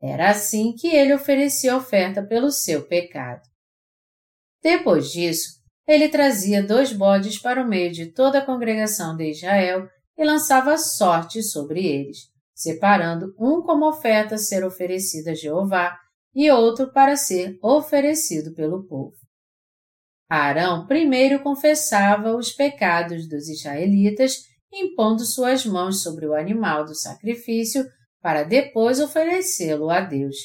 [0.00, 3.42] Era assim que ele oferecia oferta pelo seu pecado.
[4.62, 9.88] Depois disso, ele trazia dois bodes para o meio de toda a congregação de Israel
[10.16, 12.18] e lançava sorte sobre eles,
[12.54, 15.96] separando um como oferta a ser oferecida a Jeová
[16.34, 19.16] e outro para ser oferecido pelo povo.
[20.28, 24.34] Arão primeiro confessava os pecados dos israelitas,
[24.70, 27.84] impondo suas mãos sobre o animal do sacrifício
[28.20, 30.36] para depois oferecê-lo a Deus,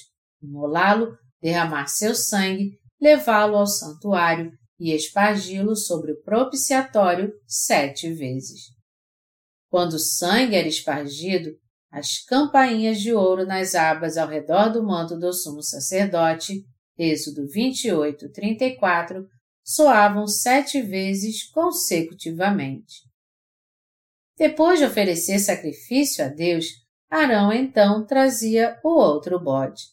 [0.41, 8.61] imolá-lo, derramar seu sangue, levá-lo ao santuário e espargi-lo sobre o propiciatório sete vezes.
[9.69, 11.51] Quando o sangue era espargido,
[11.91, 16.63] as campainhas de ouro nas abas ao redor do manto do sumo sacerdote,
[16.97, 19.27] Êxodo 28, 34,
[19.63, 23.03] soavam sete vezes consecutivamente.
[24.37, 26.65] Depois de oferecer sacrifício a Deus,
[27.13, 29.83] Arão então trazia o outro bode.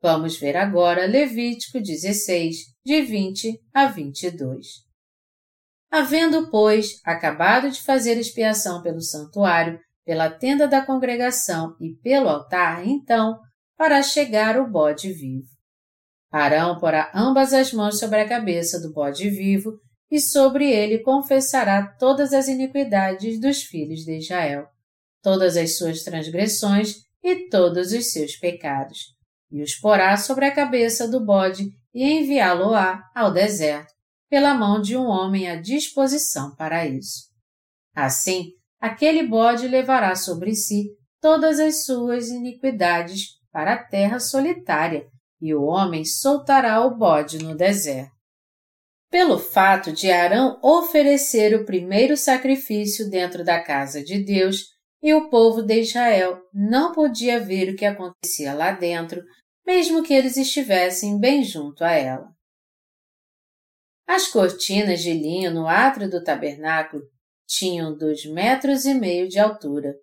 [0.00, 4.66] Vamos ver agora Levítico 16, de 20 a 22.
[5.90, 12.88] Havendo, pois, acabado de fazer expiação pelo santuário, pela tenda da congregação e pelo altar,
[12.88, 13.38] então,
[13.76, 15.50] para chegar o bode vivo.
[16.32, 19.78] Arão porá ambas as mãos sobre a cabeça do bode vivo
[20.10, 24.66] e sobre ele confessará todas as iniquidades dos filhos de Israel
[25.26, 29.06] todas as suas transgressões e todos os seus pecados,
[29.50, 33.92] e os porá sobre a cabeça do bode e enviá-lo-á ao deserto,
[34.30, 37.24] pela mão de um homem à disposição para isso.
[37.92, 45.08] Assim, aquele bode levará sobre si todas as suas iniquidades para a terra solitária,
[45.40, 48.12] e o homem soltará o bode no deserto.
[49.10, 55.28] Pelo fato de Arão oferecer o primeiro sacrifício dentro da casa de Deus, e o
[55.28, 59.22] povo de Israel não podia ver o que acontecia lá dentro,
[59.66, 62.28] mesmo que eles estivessem bem junto a ela.
[64.06, 67.02] As cortinas de linho no átrio do tabernáculo
[67.46, 69.94] tinham dois metros e meio de altura,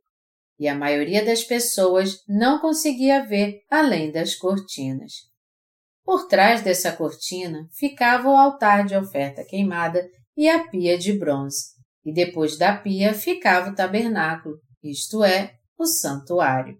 [0.59, 5.13] e a maioria das pessoas não conseguia ver além das cortinas.
[6.03, 11.73] Por trás dessa cortina ficava o altar de oferta queimada e a pia de bronze,
[12.05, 16.77] e depois da pia ficava o tabernáculo, isto é, o santuário.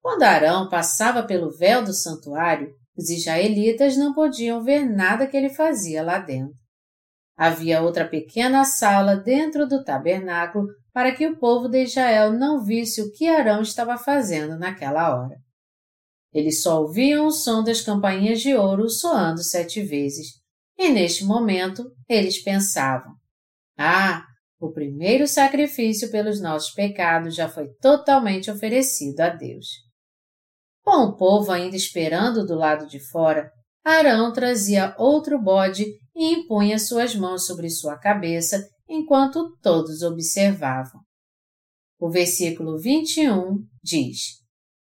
[0.00, 5.50] Quando Arão passava pelo véu do santuário, os israelitas não podiam ver nada que ele
[5.50, 6.54] fazia lá dentro.
[7.36, 13.02] Havia outra pequena sala dentro do tabernáculo para que o povo de Israel não visse
[13.02, 15.36] o que Arão estava fazendo naquela hora.
[16.32, 20.40] Eles só ouviam o som das campainhas de ouro soando sete vezes,
[20.78, 23.12] e neste momento eles pensavam:
[23.78, 24.24] Ah,
[24.66, 29.66] o primeiro sacrifício pelos nossos pecados já foi totalmente oferecido a Deus.
[30.82, 33.50] Com o povo ainda esperando do lado de fora,
[33.84, 35.84] Arão trazia outro bode
[36.14, 41.00] e impunha suas mãos sobre sua cabeça enquanto todos observavam.
[41.98, 44.44] O versículo 21 diz: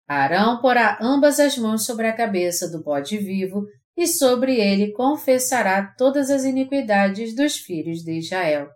[0.08, 3.64] Arão porá ambas as mãos sobre a cabeça do bode vivo
[3.96, 8.68] e sobre ele confessará todas as iniquidades dos filhos de Israel,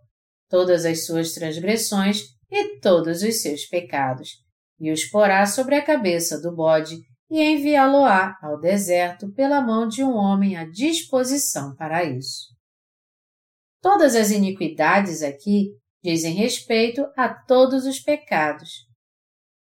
[0.51, 4.31] todas as suas transgressões e todos os seus pecados,
[4.79, 6.99] e os porá sobre a cabeça do bode
[7.31, 12.49] e enviá-lo-á ao deserto pela mão de um homem à disposição para isso.
[13.81, 15.69] Todas as iniquidades aqui
[16.03, 18.71] dizem respeito a todos os pecados.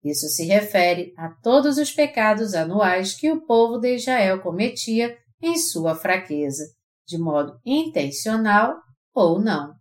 [0.03, 5.57] Isso se refere a todos os pecados anuais que o povo de Israel cometia em
[5.57, 6.63] sua fraqueza,
[7.07, 8.75] de modo intencional
[9.13, 9.73] ou não.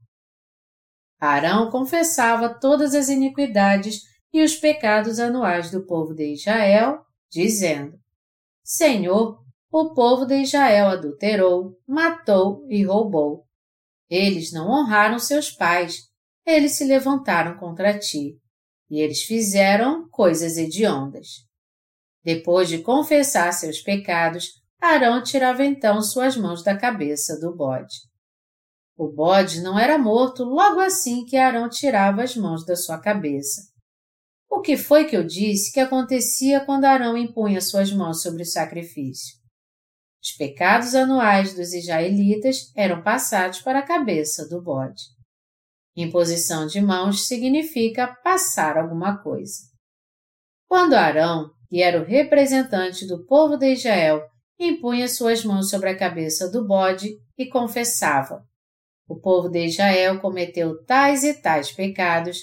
[1.25, 4.03] Arão confessava todas as iniquidades
[4.33, 7.99] e os pecados anuais do povo de Israel dizendo:
[8.63, 13.45] Senhor, o povo de Israel adulterou, matou e roubou.
[14.09, 16.03] Eles não honraram seus pais,
[16.47, 18.39] eles se levantaram contra ti,
[18.91, 21.27] e eles fizeram coisas hediondas.
[22.23, 27.95] Depois de confessar seus pecados, Arão tirava então suas mãos da cabeça do bode.
[28.97, 33.63] O bode não era morto logo assim que Arão tirava as mãos da sua cabeça.
[34.49, 38.47] O que foi que eu disse que acontecia quando Arão impunha suas mãos sobre o
[38.47, 39.37] sacrifício?
[40.23, 45.03] Os pecados anuais dos israelitas eram passados para a cabeça do bode.
[45.97, 49.59] Imposição de mãos significa passar alguma coisa.
[50.69, 54.23] Quando Arão, que era o representante do povo de Israel,
[54.59, 58.45] impunha suas mãos sobre a cabeça do bode e confessava:
[59.09, 62.39] O povo de Israel cometeu tais e tais pecados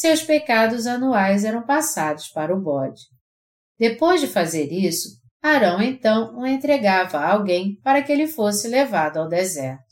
[0.00, 3.02] seus pecados anuais eram passados para o bode.
[3.78, 5.10] Depois de fazer isso,
[5.42, 9.84] Arão então o entregava a alguém para que ele fosse levado ao deserto.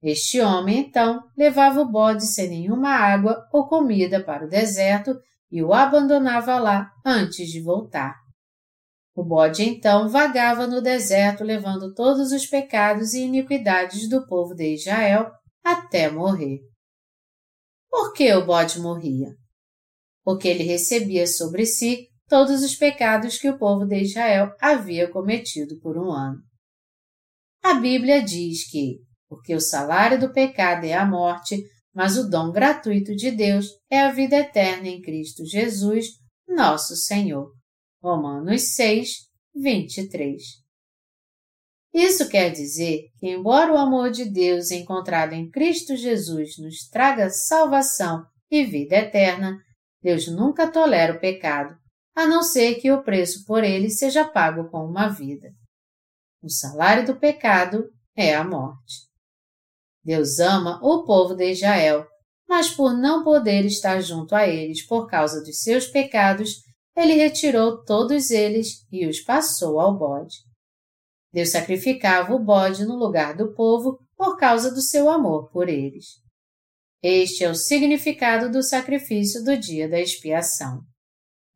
[0.00, 5.18] Este homem então levava o bode sem nenhuma água ou comida para o deserto
[5.50, 8.14] e o abandonava lá antes de voltar.
[9.14, 14.74] O bode então vagava no deserto levando todos os pecados e iniquidades do povo de
[14.74, 15.30] Israel
[15.62, 16.58] até morrer.
[17.88, 19.28] Por que o bode morria?
[20.24, 25.78] Porque ele recebia sobre si todos os pecados que o povo de Israel havia cometido
[25.80, 26.40] por um ano.
[27.62, 28.98] A Bíblia diz que,
[29.28, 31.62] porque o salário do pecado é a morte,
[31.94, 36.06] mas o dom gratuito de Deus é a vida eterna em Cristo Jesus,
[36.48, 37.52] nosso Senhor.
[38.04, 40.42] Romanos 6, 23.
[41.94, 47.30] Isso quer dizer que, embora o amor de Deus encontrado em Cristo Jesus nos traga
[47.30, 49.56] salvação e vida eterna,
[50.02, 51.74] Deus nunca tolera o pecado,
[52.14, 55.48] a não ser que o preço por ele seja pago com uma vida.
[56.42, 59.08] O salário do pecado é a morte.
[60.04, 62.06] Deus ama o povo de Israel,
[62.46, 66.64] mas por não poder estar junto a eles por causa dos seus pecados,
[66.96, 70.36] ele retirou todos eles e os passou ao bode.
[71.32, 76.22] Deus sacrificava o bode no lugar do povo por causa do seu amor por eles.
[77.02, 80.80] Este é o significado do sacrifício do dia da expiação.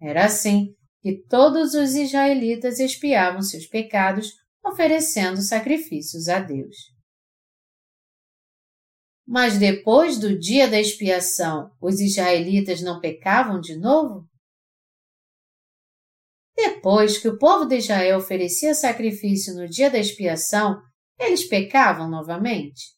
[0.00, 4.32] Era assim que todos os israelitas expiavam seus pecados
[4.64, 6.76] oferecendo sacrifícios a Deus.
[9.26, 14.27] Mas depois do dia da expiação, os israelitas não pecavam de novo?
[16.58, 20.82] Depois que o povo de Israel oferecia sacrifício no dia da expiação,
[21.16, 22.96] eles pecavam novamente?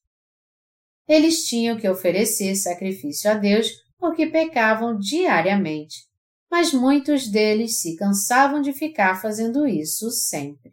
[1.06, 6.06] Eles tinham que oferecer sacrifício a Deus porque pecavam diariamente,
[6.50, 10.72] mas muitos deles se cansavam de ficar fazendo isso sempre.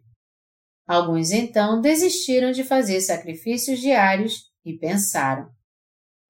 [0.86, 5.50] Alguns então desistiram de fazer sacrifícios diários e pensaram: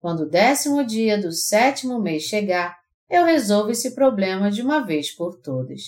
[0.00, 2.76] quando o décimo dia do sétimo mês chegar,
[3.08, 5.82] eu resolvo esse problema de uma vez por todas.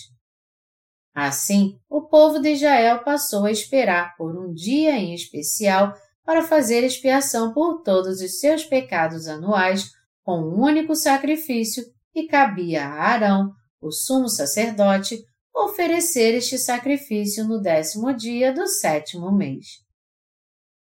[1.13, 5.93] Assim, o povo de Israel passou a esperar por um dia em especial
[6.23, 9.91] para fazer expiação por todos os seus pecados anuais
[10.23, 11.83] com um único sacrifício
[12.13, 13.51] e cabia a Arão,
[13.81, 15.21] o sumo sacerdote,
[15.53, 19.65] oferecer este sacrifício no décimo dia do sétimo mês.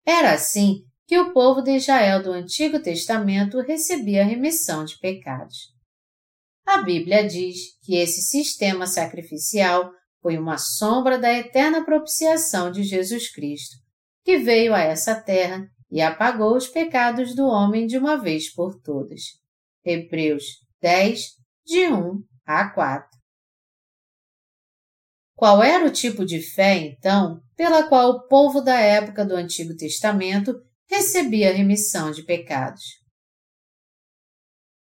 [0.05, 5.73] Era assim que o povo de Israel do Antigo Testamento recebia remissão de pecados.
[6.67, 9.93] A Bíblia diz que esse sistema sacrificial
[10.27, 13.77] foi uma sombra da eterna propiciação de Jesus Cristo,
[14.25, 18.75] que veio a essa terra e apagou os pecados do homem de uma vez por
[18.81, 19.21] todas.
[19.85, 20.43] Hebreus
[20.83, 21.21] 10,
[21.65, 23.09] de 1 a 4.
[25.37, 29.77] Qual era o tipo de fé, então, pela qual o povo da época do Antigo
[29.77, 30.61] Testamento
[30.91, 32.83] recebia remissão de pecados?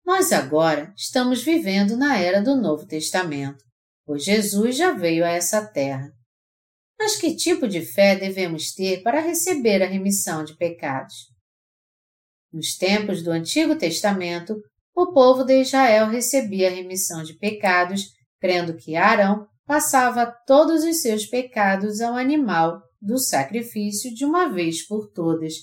[0.06, 3.69] Nós agora estamos vivendo na era do Novo Testamento,
[4.10, 6.12] pois Jesus já veio a essa terra.
[6.98, 11.14] Mas que tipo de fé devemos ter para receber a remissão de pecados?
[12.52, 14.56] Nos tempos do Antigo Testamento,
[14.96, 18.06] o povo de Israel recebia a remissão de pecados,
[18.42, 24.88] crendo que Arão passava todos os seus pecados ao animal do sacrifício de uma vez
[24.88, 25.54] por todas,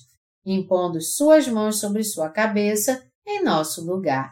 [0.44, 4.30] impondo suas mãos sobre sua cabeça em nosso lugar.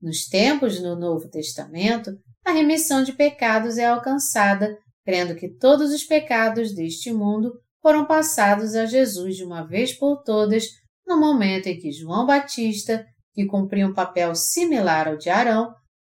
[0.00, 2.12] Nos tempos do Novo Testamento,
[2.44, 8.74] a remissão de pecados é alcançada, crendo que todos os pecados deste mundo foram passados
[8.74, 10.64] a Jesus de uma vez por todas
[11.06, 15.74] no momento em que João Batista, que cumpria um papel similar ao de Arão,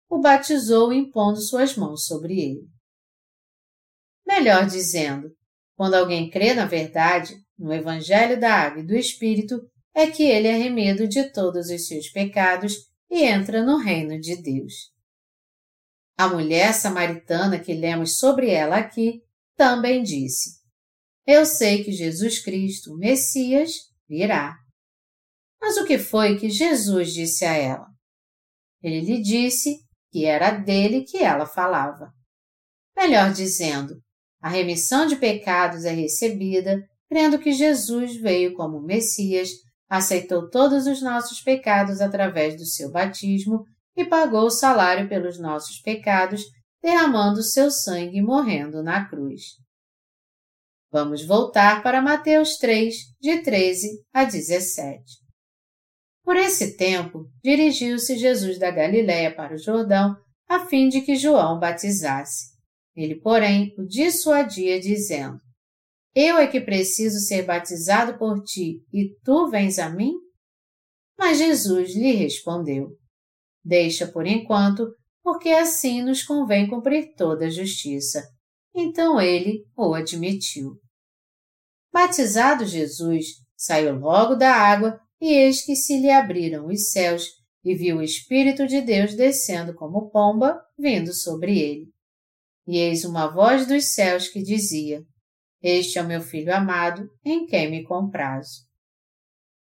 [0.08, 2.68] o batizou impondo suas mãos sobre ele.
[4.26, 5.30] Melhor dizendo,
[5.76, 9.60] quando alguém crê na verdade, no Evangelho da Água e do Espírito,
[9.94, 12.74] é que ele é remido de todos os seus pecados
[13.10, 14.95] e entra no reino de Deus.
[16.16, 19.20] A mulher samaritana que lemos sobre ela aqui
[19.56, 20.60] também disse:
[21.26, 23.72] Eu sei que Jesus Cristo, o Messias,
[24.08, 24.56] virá.
[25.60, 27.86] Mas o que foi que Jesus disse a ela?
[28.82, 29.78] Ele lhe disse
[30.10, 32.10] que era dele que ela falava.
[32.96, 34.00] Melhor dizendo,
[34.40, 39.50] a remissão de pecados é recebida crendo que Jesus veio como Messias,
[39.88, 43.64] aceitou todos os nossos pecados através do seu batismo
[43.96, 46.42] e pagou o salário pelos nossos pecados,
[46.82, 49.42] derramando seu sangue e morrendo na cruz.
[50.92, 55.02] Vamos voltar para Mateus 3, de 13 a 17.
[56.22, 60.16] Por esse tempo, dirigiu-se Jesus da Galiléia para o Jordão,
[60.48, 62.54] a fim de que João batizasse.
[62.94, 65.38] Ele, porém, o dissuadia, dizendo:
[66.14, 70.14] Eu é que preciso ser batizado por ti, e tu vens a mim?
[71.18, 72.96] Mas Jesus lhe respondeu:
[73.66, 74.94] Deixa por enquanto,
[75.24, 78.22] porque assim nos convém cumprir toda a justiça.
[78.72, 80.78] Então ele o admitiu.
[81.92, 87.24] Batizado Jesus, saiu logo da água e eis que se lhe abriram os céus,
[87.64, 91.86] e viu o Espírito de Deus descendo como pomba, vindo sobre ele.
[92.68, 95.02] E eis uma voz dos céus que dizia:
[95.60, 98.64] Este é o meu filho amado, em quem me comprazo.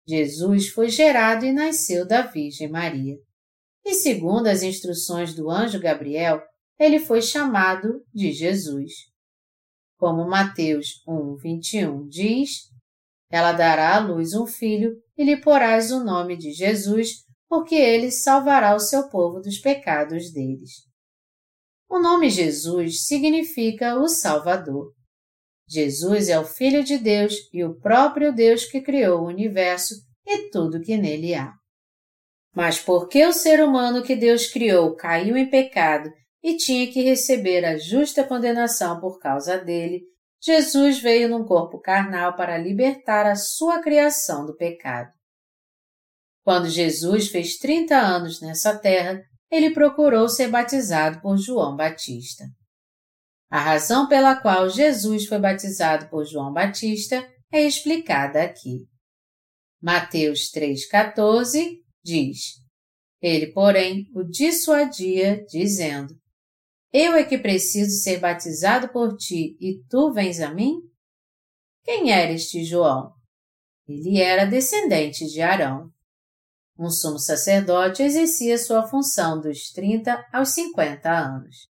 [0.07, 3.15] Jesus foi gerado e nasceu da Virgem Maria.
[3.85, 6.41] E segundo as instruções do anjo Gabriel,
[6.79, 8.91] ele foi chamado de Jesus.
[9.97, 12.71] Como Mateus 1, 21 diz,
[13.31, 18.11] ela dará à luz um filho e lhe porás o nome de Jesus, porque ele
[18.11, 20.71] salvará o seu povo dos pecados deles.
[21.89, 24.93] O nome Jesus significa o Salvador.
[25.67, 29.93] Jesus é o Filho de Deus e o próprio Deus que criou o universo
[30.25, 31.53] e tudo que nele há.
[32.53, 36.11] Mas porque o ser humano que Deus criou caiu em pecado
[36.43, 40.01] e tinha que receber a justa condenação por causa dele,
[40.43, 45.11] Jesus veio num corpo carnal para libertar a sua criação do pecado.
[46.43, 49.21] Quando Jesus fez 30 anos nessa terra,
[49.51, 52.45] ele procurou ser batizado por João Batista.
[53.49, 58.87] A razão pela qual Jesus foi batizado por João Batista é explicada aqui.
[59.81, 62.59] Mateus 3,14 diz:
[63.21, 66.21] Ele, porém, o dissuadia, dizendo:
[66.93, 70.73] eu é que preciso ser batizado por ti e tu vens a mim?
[71.85, 73.13] Quem era este João?
[73.87, 75.89] Ele era descendente de Arão.
[76.77, 81.69] Um sumo sacerdote exercia sua função dos 30 aos 50 anos.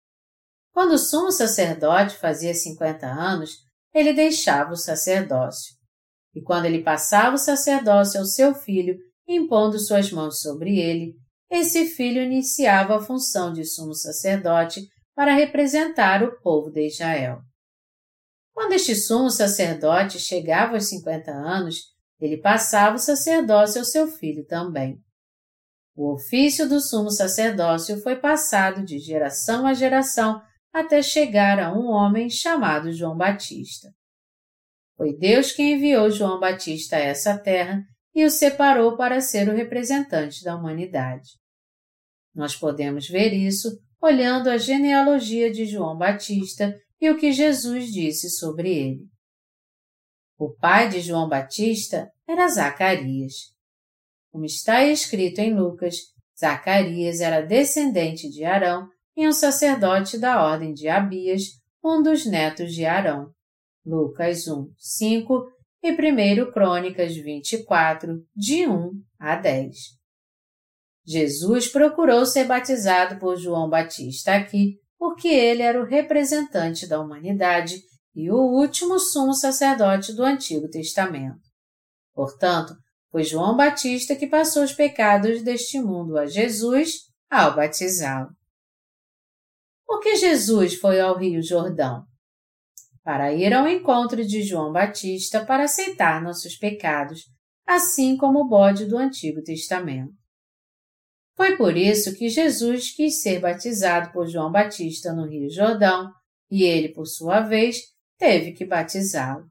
[0.72, 3.58] Quando o sumo sacerdote fazia 50 anos,
[3.92, 5.74] ele deixava o sacerdócio.
[6.34, 8.96] E quando ele passava o sacerdócio ao seu filho,
[9.34, 11.14] impondo suas mãos sobre ele,
[11.50, 14.82] esse filho iniciava a função de sumo sacerdote
[15.14, 17.40] para representar o povo de Israel.
[18.52, 21.76] Quando este sumo sacerdote chegava aos 50 anos,
[22.20, 24.98] ele passava o sacerdócio ao seu filho também.
[25.96, 30.40] O ofício do sumo sacerdócio foi passado de geração a geração
[30.72, 33.88] até chegar a um homem chamado João Batista.
[34.96, 37.82] Foi Deus quem enviou João Batista a essa terra
[38.14, 41.30] e o separou para ser o representante da humanidade.
[42.34, 48.30] Nós podemos ver isso olhando a genealogia de João Batista e o que Jesus disse
[48.30, 49.08] sobre ele.
[50.38, 53.34] O pai de João Batista era Zacarias.
[54.32, 55.96] Como está escrito em Lucas,
[56.38, 61.42] Zacarias era descendente de Arão e um sacerdote da ordem de Abias,
[61.84, 63.30] um dos netos de Arão.
[63.84, 65.46] Lucas 1, 5
[65.82, 69.76] e 1 Crônicas 24, de 1 a 10.
[71.06, 77.76] Jesus procurou ser batizado por João Batista aqui porque ele era o representante da humanidade
[78.14, 81.40] e o último sumo sacerdote do Antigo Testamento.
[82.14, 82.74] Portanto,
[83.10, 88.28] foi João Batista que passou os pecados deste mundo a Jesus ao batizá-lo.
[89.86, 92.04] Por que Jesus foi ao Rio Jordão?
[93.02, 97.24] Para ir ao encontro de João Batista para aceitar nossos pecados,
[97.66, 100.12] assim como o bode do Antigo Testamento.
[101.36, 106.12] Foi por isso que Jesus quis ser batizado por João Batista no Rio Jordão
[106.50, 107.78] e ele, por sua vez,
[108.18, 109.46] teve que batizá-lo.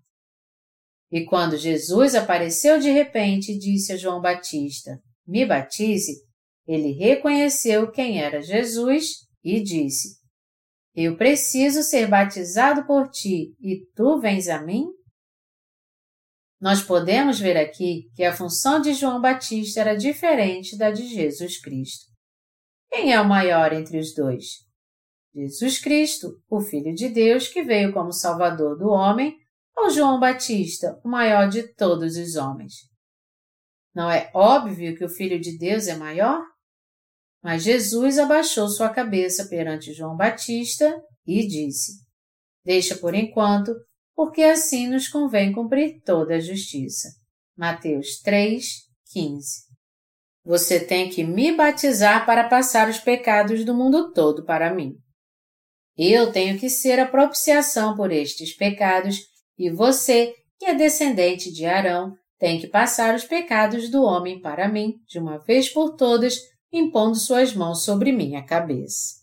[1.12, 6.22] E quando Jesus apareceu de repente e disse a João Batista: Me batize,
[6.68, 10.19] ele reconheceu quem era Jesus e disse:
[11.02, 14.86] Eu preciso ser batizado por ti e tu vens a mim?
[16.60, 21.62] Nós podemos ver aqui que a função de João Batista era diferente da de Jesus
[21.62, 22.08] Cristo.
[22.90, 24.44] Quem é o maior entre os dois?
[25.34, 29.38] Jesus Cristo, o Filho de Deus que veio como Salvador do homem,
[29.78, 32.74] ou João Batista, o maior de todos os homens?
[33.96, 36.44] Não é óbvio que o Filho de Deus é maior?
[37.42, 41.94] Mas Jesus abaixou sua cabeça perante João Batista e disse:
[42.66, 43.74] Deixa por enquanto
[44.16, 47.08] porque assim nos convém cumprir toda a justiça.
[47.58, 48.66] Mateus 3,
[49.14, 49.70] 15.
[50.44, 54.96] Você tem que me batizar para passar os pecados do mundo todo para mim.
[55.98, 59.20] Eu tenho que ser a propiciação por estes pecados
[59.58, 64.70] e você, que é descendente de Arão, tem que passar os pecados do homem para
[64.70, 66.38] mim, de uma vez por todas,
[66.72, 69.16] impondo suas mãos sobre minha cabeça.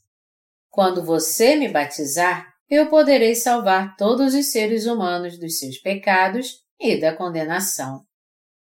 [0.71, 7.01] Quando você me batizar, eu poderei salvar todos os seres humanos dos seus pecados e
[7.01, 8.05] da condenação.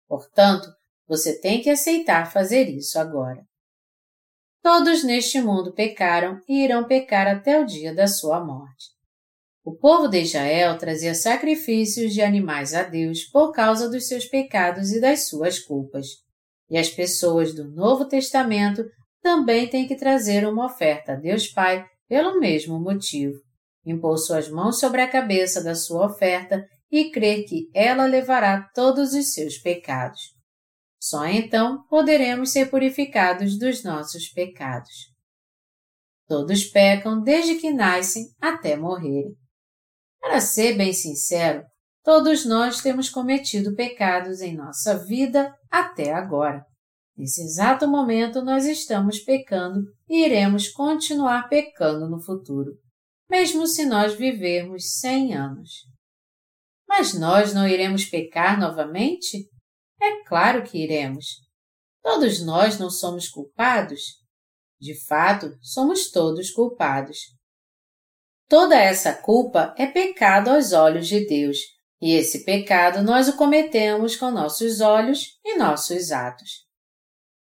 [0.07, 0.68] Portanto,
[1.09, 3.43] você tem que aceitar fazer isso agora.
[4.62, 8.97] Todos neste mundo pecaram e irão pecar até o dia da sua morte.
[9.64, 14.93] O povo de Israel trazia sacrifícios de animais a Deus por causa dos seus pecados
[14.93, 16.26] e das suas culpas.
[16.69, 18.85] E as pessoas do Novo Testamento
[19.23, 23.47] também têm que trazer uma oferta a Deus Pai pelo mesmo motivo
[23.87, 29.14] impor suas mãos sobre a cabeça da sua oferta e crer que ela levará todos
[29.14, 30.21] os seus pecados.
[31.01, 35.14] Só então poderemos ser purificados dos nossos pecados.
[36.27, 39.37] Todos pecam desde que nascem até morrerem.
[40.21, 41.64] Para ser bem sincero,
[42.07, 46.64] todos nós temos cometido pecados em nossa vida até agora.
[47.14, 52.72] Nesse exato momento, nós estamos pecando e iremos continuar pecando no futuro
[53.28, 55.70] mesmo se nós vivermos cem anos.
[56.88, 59.48] Mas nós não iremos pecar novamente?
[60.00, 61.26] É claro que iremos.
[62.02, 64.00] Todos nós não somos culpados?
[64.80, 67.18] De fato, somos todos culpados.
[68.48, 71.59] Toda essa culpa é pecado aos olhos de Deus,
[72.01, 76.66] e esse pecado nós o cometemos com nossos olhos e nossos atos.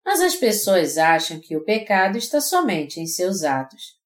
[0.05, 3.97] Mas as pessoas acham que o pecado está somente em seus atos.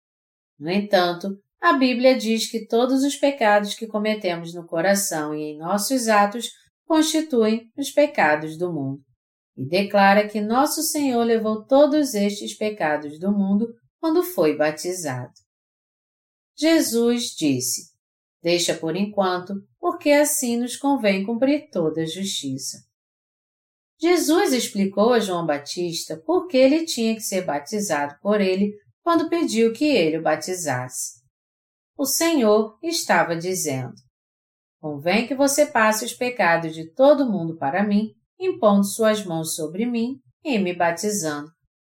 [0.57, 5.57] No entanto, a Bíblia diz que todos os pecados que cometemos no coração e em
[5.57, 6.49] nossos atos
[6.85, 9.01] constituem os pecados do mundo.
[9.55, 13.67] E declara que nosso Senhor levou todos estes pecados do mundo
[13.99, 15.33] quando foi batizado.
[16.57, 17.91] Jesus disse:
[18.41, 22.77] Deixa por enquanto, porque assim nos convém cumprir toda a justiça.
[23.99, 28.71] Jesus explicou a João Batista por que ele tinha que ser batizado por ele
[29.03, 31.19] quando pediu que ele o batizasse.
[31.97, 33.93] O Senhor estava dizendo:
[34.79, 39.85] Convém que você passe os pecados de todo mundo para mim, impondo suas mãos sobre
[39.85, 41.51] mim e me batizando,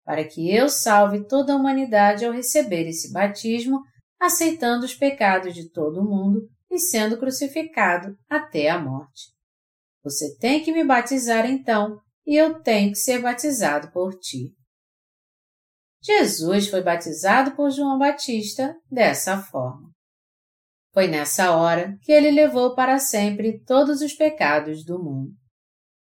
[0.05, 3.81] para que eu salve toda a humanidade ao receber esse batismo,
[4.21, 9.33] aceitando os pecados de todo mundo e sendo crucificado até a morte.
[10.03, 14.53] Você tem que me batizar então, e eu tenho que ser batizado por ti.
[16.03, 19.91] Jesus foi batizado por João Batista dessa forma.
[20.93, 25.33] Foi nessa hora que ele levou para sempre todos os pecados do mundo.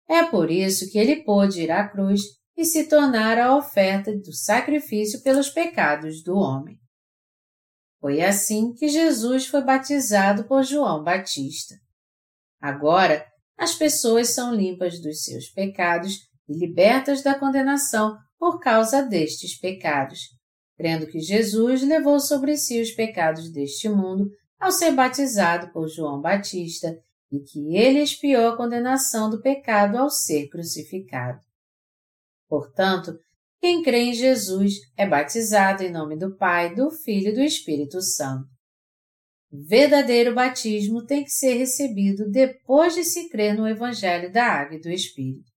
[0.08, 2.22] É por isso que ele pôde ir à cruz
[2.56, 6.79] e se tornar a oferta do sacrifício pelos pecados do homem.
[8.00, 11.74] Foi assim que Jesus foi batizado por João Batista.
[12.60, 13.24] Agora,
[13.58, 16.14] as pessoas são limpas dos seus pecados
[16.48, 20.20] e libertas da condenação por causa destes pecados,
[20.76, 26.22] crendo que Jesus levou sobre si os pecados deste mundo ao ser batizado por João
[26.22, 26.96] Batista
[27.30, 31.38] e que ele expiou a condenação do pecado ao ser crucificado.
[32.48, 33.12] Portanto,
[33.60, 38.00] quem crê em Jesus é batizado em nome do Pai, do Filho e do Espírito
[38.00, 38.48] Santo.
[39.52, 44.80] Verdadeiro batismo tem que ser recebido depois de se crer no Evangelho da Água e
[44.80, 45.50] do Espírito.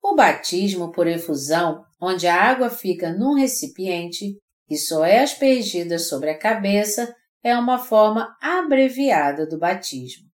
[0.00, 4.36] O batismo por efusão, onde a água fica num recipiente
[4.68, 10.28] e só é aspergida sobre a cabeça, é uma forma abreviada do batismo.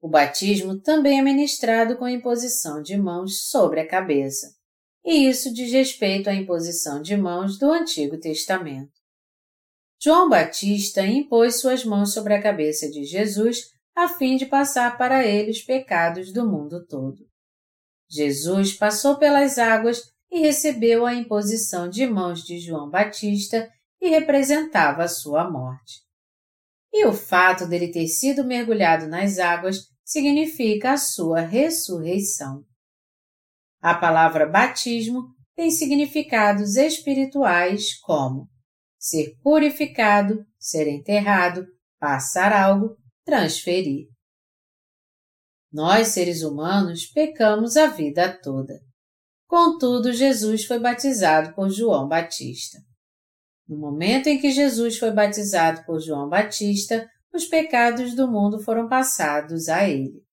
[0.00, 4.46] O batismo também é ministrado com a imposição de mãos sobre a cabeça,
[5.04, 8.92] e isso diz respeito à imposição de mãos do Antigo Testamento.
[10.02, 15.24] João Batista impôs suas mãos sobre a cabeça de Jesus a fim de passar para
[15.24, 17.26] ele os pecados do mundo todo.
[18.10, 25.04] Jesus passou pelas águas e recebeu a imposição de mãos de João Batista e representava
[25.04, 26.02] a sua morte.
[26.92, 32.64] E o fato dele ter sido mergulhado nas águas significa a sua ressurreição.
[33.84, 38.48] A palavra batismo tem significados espirituais como
[38.98, 41.66] ser purificado, ser enterrado,
[42.00, 44.06] passar algo, transferir.
[45.70, 48.72] Nós, seres humanos, pecamos a vida toda.
[49.46, 52.78] Contudo, Jesus foi batizado por João Batista.
[53.68, 58.88] No momento em que Jesus foi batizado por João Batista, os pecados do mundo foram
[58.88, 60.23] passados a ele.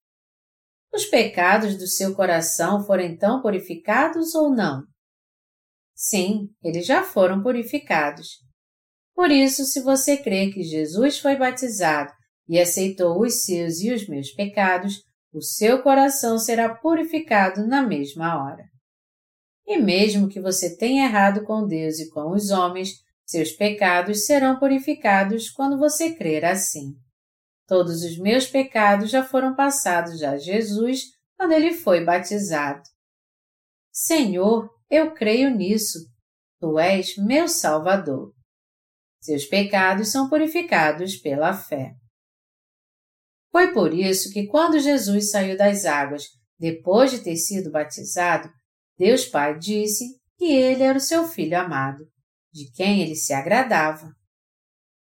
[0.93, 4.83] Os pecados do seu coração foram então purificados ou não?
[5.95, 8.27] Sim, eles já foram purificados.
[9.15, 12.11] Por isso, se você crê que Jesus foi batizado
[12.49, 14.95] e aceitou os seus e os meus pecados,
[15.33, 18.63] o seu coração será purificado na mesma hora.
[19.65, 22.89] E mesmo que você tenha errado com Deus e com os homens,
[23.25, 26.95] seus pecados serão purificados quando você crer assim.
[27.71, 31.03] Todos os meus pecados já foram passados a Jesus
[31.37, 32.83] quando ele foi batizado.
[33.89, 35.99] Senhor, eu creio nisso.
[36.59, 38.33] Tu és meu Salvador.
[39.21, 41.93] Seus pecados são purificados pela fé.
[43.53, 46.25] Foi por isso que, quando Jesus saiu das águas,
[46.59, 48.51] depois de ter sido batizado,
[48.97, 52.03] Deus Pai disse que ele era o seu filho amado
[52.51, 54.11] de quem ele se agradava.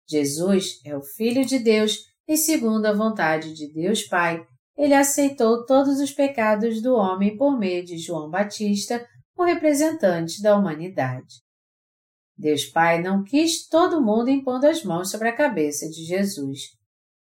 [0.06, 4.42] Jesus é o Filho de Deus e, segundo a vontade de Deus Pai,
[4.78, 9.06] ele aceitou todos os pecados do homem por meio de João Batista,
[9.36, 11.42] o representante da humanidade.
[12.38, 16.70] Deus Pai não quis todo mundo impondo as mãos sobre a cabeça de Jesus.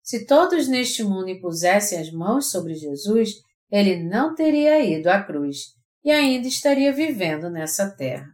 [0.03, 3.34] Se todos neste mundo impusessem as mãos sobre Jesus,
[3.70, 8.28] ele não teria ido à cruz e ainda estaria vivendo nessa terra.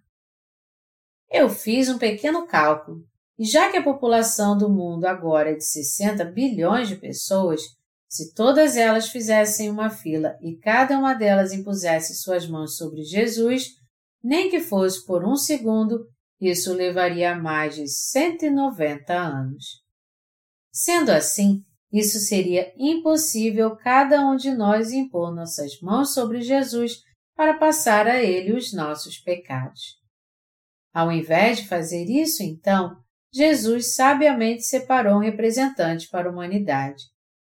[1.28, 3.04] Eu fiz um pequeno cálculo,
[3.38, 7.60] e já que a população do mundo agora é de 60 bilhões de pessoas,
[8.08, 13.68] se todas elas fizessem uma fila e cada uma delas impusesse suas mãos sobre Jesus,
[14.22, 16.06] nem que fosse por um segundo,
[16.40, 19.82] isso levaria mais de 190 anos.
[20.70, 21.62] Sendo assim,
[21.92, 27.00] isso seria impossível cada um de nós impor nossas mãos sobre Jesus
[27.34, 29.98] para passar a ele os nossos pecados.
[30.92, 33.01] Ao invés de fazer isso, então,
[33.32, 37.02] Jesus sabiamente separou um representante para a humanidade.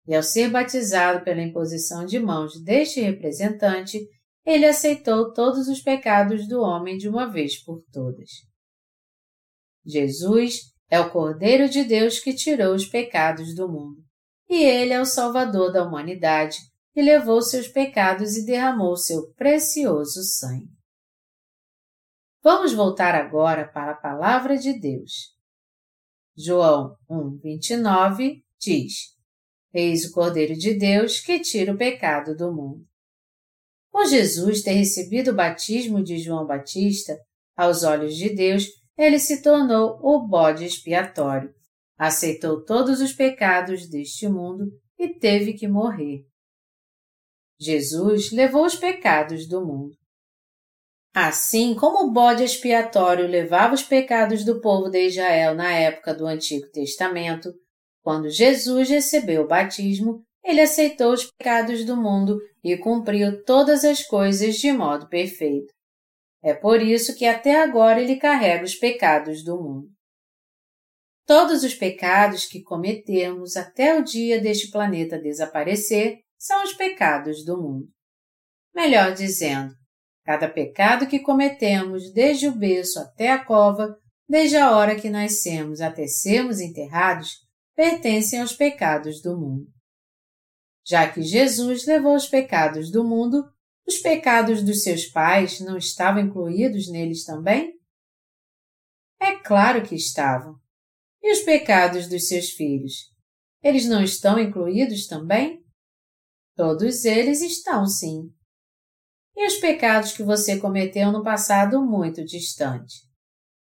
[0.06, 4.00] E ao ser batizado pela imposição de mãos deste representante,
[4.46, 8.30] ele aceitou todos os pecados do homem de uma vez por todas.
[9.86, 14.04] Jesus É o Cordeiro de Deus que tirou os pecados do mundo.
[14.50, 16.58] E ele é o Salvador da humanidade,
[16.96, 20.68] e levou seus pecados e derramou seu precioso sangue.
[22.42, 25.38] Vamos voltar agora para a palavra de Deus.
[26.38, 29.16] João 1, 29 diz:
[29.74, 32.86] Eis o Cordeiro de Deus que tira o pecado do mundo.
[33.92, 37.18] Por Jesus ter recebido o batismo de João Batista,
[37.56, 38.68] aos olhos de Deus,
[38.98, 41.54] ele se tornou o bode expiatório,
[41.98, 46.26] aceitou todos os pecados deste mundo e teve que morrer.
[47.60, 49.99] Jesus levou os pecados do mundo.
[51.22, 56.26] Assim como o bode expiatório levava os pecados do povo de Israel na época do
[56.26, 57.54] Antigo Testamento,
[58.02, 64.02] quando Jesus recebeu o batismo, ele aceitou os pecados do mundo e cumpriu todas as
[64.02, 65.74] coisas de modo perfeito.
[66.42, 69.90] É por isso que até agora ele carrega os pecados do mundo.
[71.28, 77.62] Todos os pecados que cometemos até o dia deste planeta desaparecer são os pecados do
[77.62, 77.90] mundo.
[78.74, 79.78] Melhor dizendo,
[80.30, 83.98] cada pecado que cometemos desde o berço até a cova,
[84.30, 89.66] desde a hora que nascemos até sermos enterrados, pertencem aos pecados do mundo.
[90.86, 93.44] Já que Jesus levou os pecados do mundo,
[93.88, 97.74] os pecados dos seus pais não estavam incluídos neles também?
[99.20, 100.60] É claro que estavam.
[101.24, 102.94] E os pecados dos seus filhos?
[103.64, 105.66] Eles não estão incluídos também?
[106.56, 108.32] Todos eles estão, sim.
[109.40, 113.08] E os pecados que você cometeu no passado muito distante?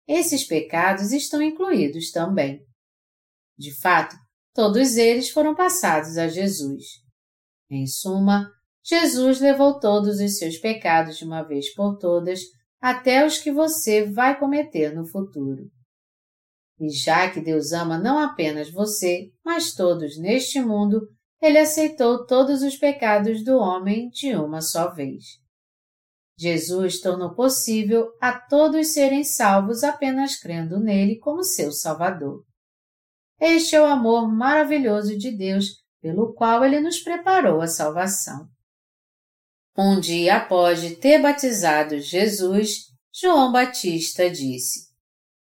[0.09, 2.65] Esses pecados estão incluídos também.
[3.59, 4.17] De fato,
[4.55, 6.85] todos eles foram passados a Jesus.
[7.71, 8.51] Em suma,
[8.83, 12.41] Jesus levou todos os seus pecados de uma vez por todas,
[12.81, 15.71] até os que você vai cometer no futuro.
[16.81, 21.07] E já que Deus ama não apenas você, mas todos neste mundo,
[21.39, 25.40] ele aceitou todos os pecados do homem de uma só vez.
[26.41, 32.43] Jesus tornou possível a todos serem salvos apenas crendo nele como seu Salvador.
[33.39, 35.67] Este é o amor maravilhoso de Deus
[36.01, 38.49] pelo qual ele nos preparou a salvação.
[39.77, 44.89] Um dia após ter batizado Jesus, João Batista disse: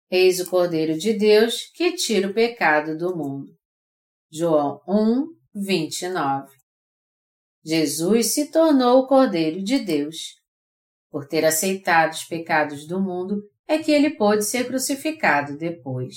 [0.09, 3.55] Eis o Cordeiro de Deus que tira o pecado do mundo.
[4.29, 5.25] João 1,
[5.55, 6.51] 29.
[7.63, 10.40] Jesus se tornou o Cordeiro de Deus.
[11.12, 16.16] Por ter aceitado os pecados do mundo, é que ele pôde ser crucificado depois.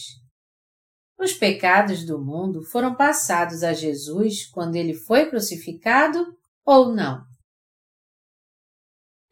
[1.18, 6.24] Os pecados do mundo foram passados a Jesus quando ele foi crucificado
[6.64, 7.24] ou não?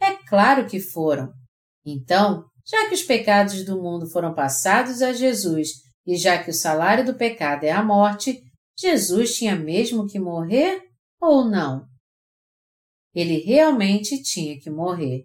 [0.01, 1.33] É claro que foram.
[1.85, 5.69] Então, já que os pecados do mundo foram passados a Jesus
[6.07, 8.41] e já que o salário do pecado é a morte,
[8.77, 10.81] Jesus tinha mesmo que morrer
[11.21, 11.87] ou não?
[13.15, 15.25] Ele realmente tinha que morrer.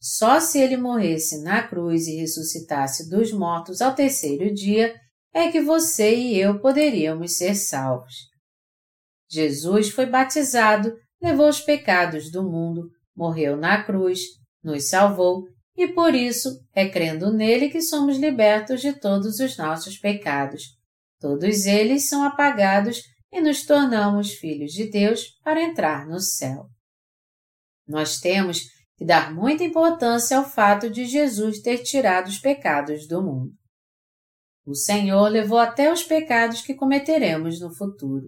[0.00, 4.98] Só se ele morresse na cruz e ressuscitasse dos mortos ao terceiro dia
[5.32, 8.14] é que você e eu poderíamos ser salvos.
[9.30, 14.20] Jesus foi batizado, levou os pecados do mundo, morreu na cruz,
[14.64, 15.44] nos salvou
[15.76, 20.62] e por isso é crendo nele que somos libertos de todos os nossos pecados.
[21.20, 26.66] Todos eles são apagados e nos tornamos filhos de Deus para entrar no céu.
[27.86, 28.62] Nós temos
[29.00, 33.50] que dar muita importância ao fato de Jesus ter tirado os pecados do mundo.
[34.66, 38.26] O Senhor levou até os pecados que cometeremos no futuro.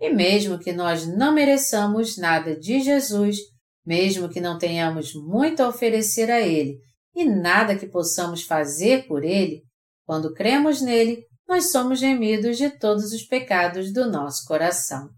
[0.00, 3.36] E mesmo que nós não mereçamos nada de Jesus,
[3.84, 6.78] mesmo que não tenhamos muito a oferecer a Ele
[7.14, 9.60] e nada que possamos fazer por Ele,
[10.06, 15.10] quando cremos nele, nós somos remidos de todos os pecados do nosso coração.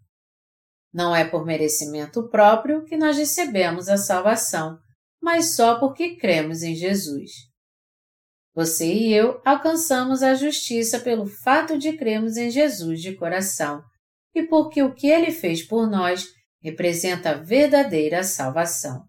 [0.93, 4.79] Não é por merecimento próprio que nós recebemos a salvação,
[5.21, 7.31] mas só porque cremos em Jesus.
[8.55, 13.83] Você e eu alcançamos a justiça pelo fato de crermos em Jesus de coração
[14.35, 16.27] e porque o que ele fez por nós
[16.63, 19.03] representa a verdadeira salvação.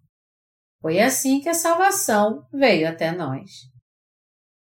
[0.81, 3.49] Foi assim que a salvação veio até nós.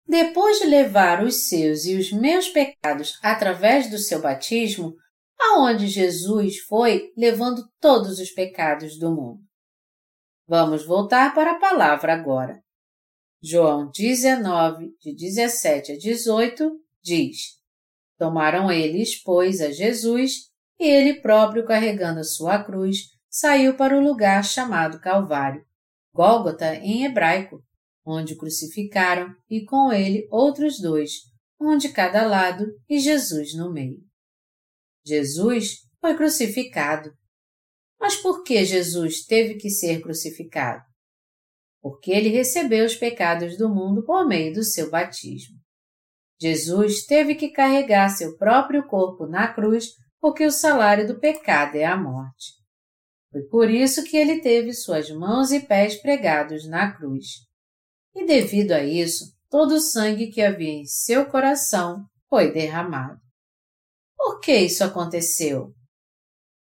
[0.06, 4.94] Depois de levar os seus e os meus pecados através do seu batismo,
[5.50, 9.40] aonde Jesus foi levando todos os pecados do mundo.
[10.46, 12.60] Vamos voltar para a palavra agora.
[13.42, 16.70] João 19, de 17 a 18,
[17.02, 17.58] diz:
[18.18, 24.02] Tomaram eles, pois, a Jesus e ele próprio, carregando a sua cruz, saiu para o
[24.02, 25.64] lugar chamado Calvário,
[26.14, 27.62] Gólgota em hebraico,
[28.04, 31.12] onde crucificaram e com ele outros dois,
[31.60, 34.11] um de cada lado e Jesus no meio.
[35.04, 37.12] Jesus foi crucificado.
[38.00, 40.82] Mas por que Jesus teve que ser crucificado?
[41.80, 45.56] Porque ele recebeu os pecados do mundo por meio do seu batismo.
[46.40, 49.90] Jesus teve que carregar seu próprio corpo na cruz
[50.20, 52.54] porque o salário do pecado é a morte.
[53.30, 57.46] Foi por isso que ele teve suas mãos e pés pregados na cruz.
[58.14, 63.21] E devido a isso, todo o sangue que havia em seu coração foi derramado.
[64.42, 65.72] Que isso aconteceu?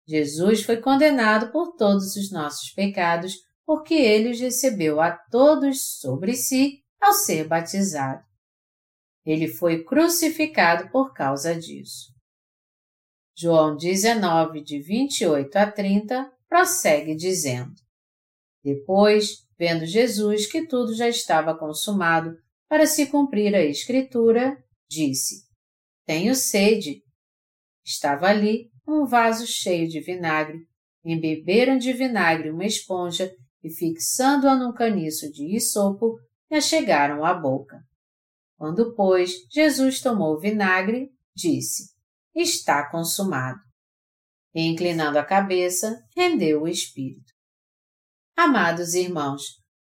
[0.04, 6.34] Jesus foi condenado por todos os nossos pecados porque ele os recebeu a todos sobre
[6.34, 8.24] si ao ser batizado.
[9.24, 12.12] Ele foi crucificado por causa disso.
[13.36, 17.74] João 19, de 28 a 30, prossegue dizendo:
[18.64, 22.36] Depois, vendo Jesus que tudo já estava consumado
[22.68, 24.56] para se cumprir a Escritura,
[24.90, 25.44] disse:
[26.04, 27.06] Tenho sede.
[27.88, 30.58] Estava ali um vaso cheio de vinagre.
[31.02, 33.34] Embeberam de vinagre uma esponja
[33.64, 36.18] e, fixando-a num caniço de isopo,
[36.50, 37.80] lhe achegaram à boca.
[38.58, 41.94] Quando, pois, Jesus tomou o vinagre, disse:
[42.34, 43.58] Está consumado.
[44.54, 47.32] E, inclinando a cabeça, rendeu o espírito.
[48.36, 49.44] Amados irmãos,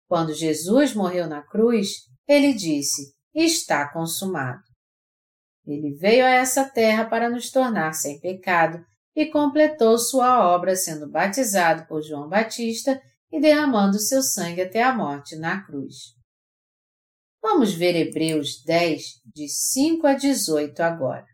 [0.09, 1.89] quando Jesus morreu na cruz,
[2.27, 4.72] ele disse: Está consumado.
[5.67, 8.85] Ele veio a essa terra para nos tornar sem pecado
[9.15, 13.01] e completou sua obra sendo batizado por João Batista
[13.31, 16.15] e derramando seu sangue até a morte na cruz.
[17.41, 19.03] Vamos ver Hebreus 10,
[19.35, 21.27] de 5 a 18 agora.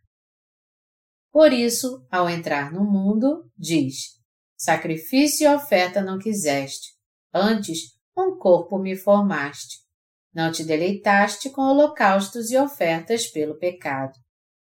[1.31, 4.19] Por isso, ao entrar no mundo, diz:
[4.57, 6.89] Sacrifício e oferta não quiseste,
[7.33, 9.88] antes um corpo me formaste.
[10.35, 14.13] Não te deleitaste com holocaustos e ofertas pelo pecado.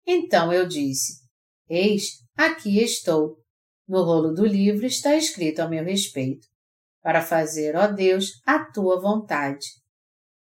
[0.06, 1.22] Então eu disse:
[1.68, 3.38] Eis, aqui estou.
[3.86, 6.46] No rolo do livro está escrito a meu respeito,
[7.02, 9.66] para fazer, ó Deus, a tua vontade.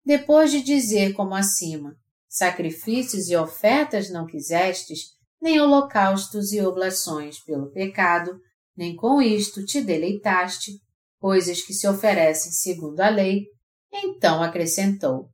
[0.05, 1.95] Depois de dizer como acima,
[2.27, 8.31] sacrifícios e ofertas não quisestes, nem holocaustos e oblações pelo pecado,
[8.75, 10.71] nem com isto te deleitaste,
[11.19, 13.45] coisas que se oferecem segundo a lei,
[13.93, 15.29] então acrescentou: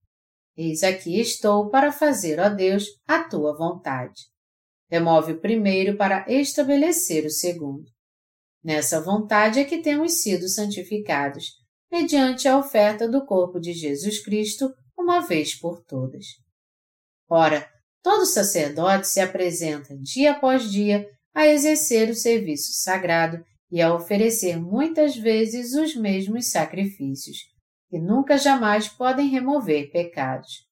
[0.57, 4.27] Eis aqui estou para fazer, ó Deus, a tua vontade.
[4.89, 7.85] Remove o primeiro para estabelecer o segundo.
[8.63, 11.45] Nessa vontade é que temos sido santificados,
[11.91, 16.25] mediante a oferta do corpo de Jesus Cristo uma vez por todas.
[17.29, 17.69] Ora,
[18.03, 23.41] todo sacerdote se apresenta dia após dia a exercer o serviço sagrado
[23.71, 27.37] e a oferecer muitas vezes os mesmos sacrifícios,
[27.89, 30.67] que nunca jamais podem remover pecados.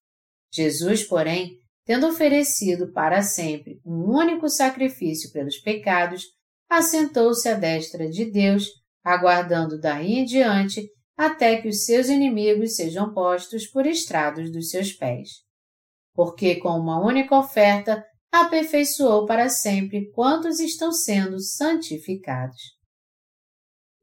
[0.54, 6.24] Jesus, porém, tendo oferecido para sempre um único sacrifício pelos pecados,
[6.70, 8.68] assentou-se à destra de Deus,
[9.04, 10.88] aguardando daí em diante
[11.18, 15.30] até que os seus inimigos sejam postos por estrados dos seus pés.
[16.14, 22.77] Porque com uma única oferta aperfeiçoou para sempre quantos estão sendo santificados.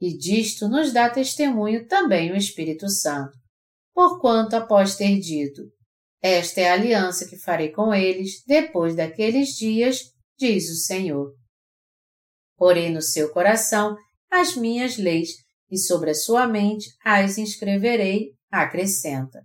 [0.00, 3.32] E disto nos dá testemunho também o Espírito Santo,
[3.94, 5.62] porquanto após ter dito,
[6.26, 10.00] esta é a aliança que farei com eles depois daqueles dias,
[10.38, 11.34] diz o Senhor.
[12.56, 13.94] Porém no seu coração
[14.30, 15.28] as minhas leis
[15.70, 19.44] e sobre a sua mente as inscreverei, acrescenta.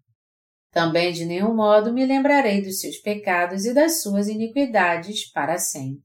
[0.72, 6.04] Também de nenhum modo me lembrarei dos seus pecados e das suas iniquidades para sempre.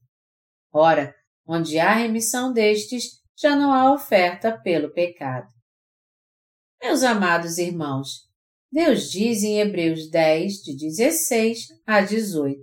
[0.73, 1.15] Ora,
[1.47, 5.47] onde há remissão destes, já não há oferta pelo pecado.
[6.81, 8.25] Meus amados irmãos,
[8.71, 12.61] Deus diz em Hebreus 10, de 16 a 18: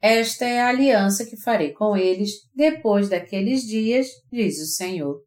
[0.00, 5.22] Esta é a aliança que farei com eles depois daqueles dias, diz o Senhor.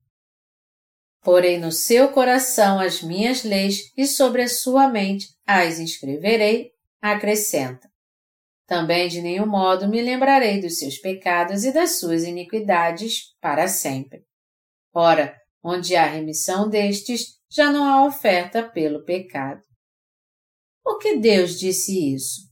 [1.21, 7.89] Porei no seu coração as minhas leis e sobre a sua mente as inscreverei, acrescenta.
[8.65, 14.27] Também de nenhum modo me lembrarei dos seus pecados e das suas iniquidades para sempre.
[14.99, 15.31] Ora,
[15.63, 19.61] onde há remissão destes, já não há oferta pelo pecado.
[20.83, 22.47] Por que Deus disse isso?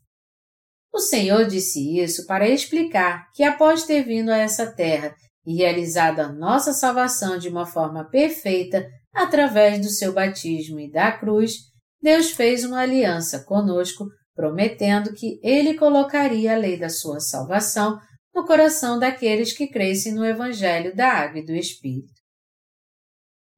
[0.93, 6.19] O Senhor disse isso para explicar que após ter vindo a essa terra e realizado
[6.19, 11.53] a nossa salvação de uma forma perfeita através do seu batismo e da cruz,
[11.99, 17.99] Deus fez uma aliança conosco, prometendo que Ele colocaria a lei da sua salvação
[18.35, 22.14] no coração daqueles que crescem no Evangelho da Água e do Espírito.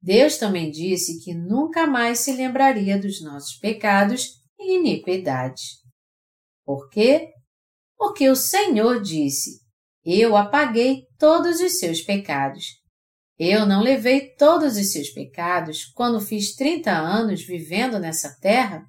[0.00, 5.78] Deus também disse que nunca mais se lembraria dos nossos pecados e iniquidades.
[6.64, 7.32] Por quê?
[7.96, 9.60] Porque o Senhor disse:
[10.04, 12.64] Eu apaguei todos os seus pecados.
[13.38, 18.84] Eu não levei todos os seus pecados quando fiz 30 anos vivendo nessa terra?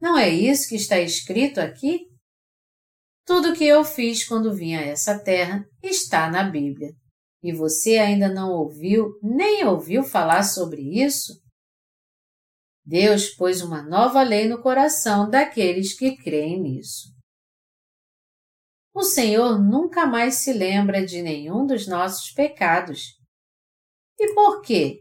[0.00, 2.00] Não é isso que está escrito aqui?
[3.26, 6.90] Tudo o que eu fiz quando vim a essa terra está na Bíblia.
[7.42, 11.34] E você ainda não ouviu nem ouviu falar sobre isso?
[12.84, 17.08] Deus pôs uma nova lei no coração daqueles que creem nisso.
[18.94, 23.02] O Senhor nunca mais se lembra de nenhum dos nossos pecados.
[24.18, 25.00] E por quê?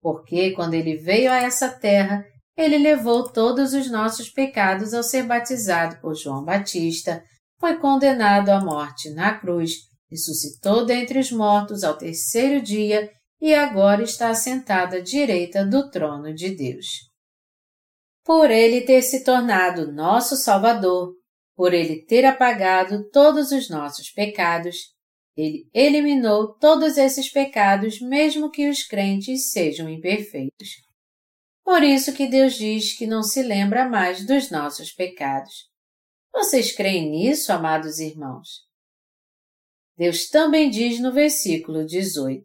[0.00, 2.24] Porque quando ele veio a essa terra,
[2.56, 7.22] ele levou todos os nossos pecados ao ser batizado por João Batista,
[7.60, 9.72] foi condenado à morte na cruz,
[10.10, 16.34] ressuscitou dentre os mortos ao terceiro dia e agora está assentado à direita do trono
[16.34, 16.86] de Deus.
[18.24, 21.14] Por ele ter se tornado nosso Salvador,
[21.54, 24.76] por ele ter apagado todos os nossos pecados,
[25.36, 30.68] ele eliminou todos esses pecados, mesmo que os crentes sejam imperfeitos.
[31.62, 35.68] Por isso que Deus diz que não se lembra mais dos nossos pecados.
[36.32, 38.65] Vocês creem nisso, amados irmãos?
[39.96, 42.44] Deus também diz no versículo 18: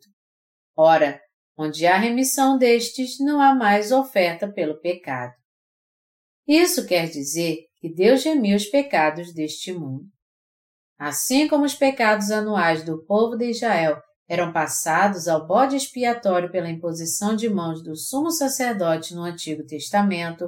[0.76, 1.20] Ora,
[1.58, 5.34] onde há remissão destes, não há mais oferta pelo pecado.
[6.47, 10.06] Isso quer dizer que Deus remiu os pecados deste mundo.
[10.97, 16.70] Assim como os pecados anuais do povo de Israel eram passados ao bode expiatório pela
[16.70, 20.47] imposição de mãos do sumo sacerdote no Antigo Testamento,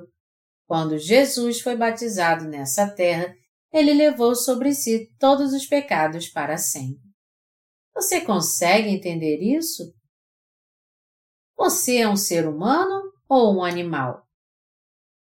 [0.65, 3.35] quando Jesus foi batizado nessa terra,
[3.73, 7.01] ele levou sobre si todos os pecados para sempre.
[7.95, 9.93] Você consegue entender isso?
[11.57, 14.25] Você é um ser humano ou um animal?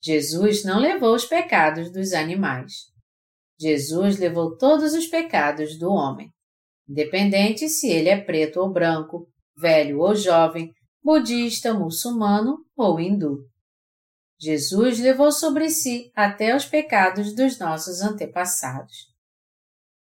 [0.02, 2.90] Jesus não levou os pecados dos animais.
[3.60, 6.32] Jesus levou todos os pecados do homem
[6.90, 10.72] independente se ele é preto ou branco, velho ou jovem,
[11.02, 13.48] budista, muçulmano ou hindu.
[14.40, 19.10] Jesus levou sobre si até os pecados dos nossos antepassados.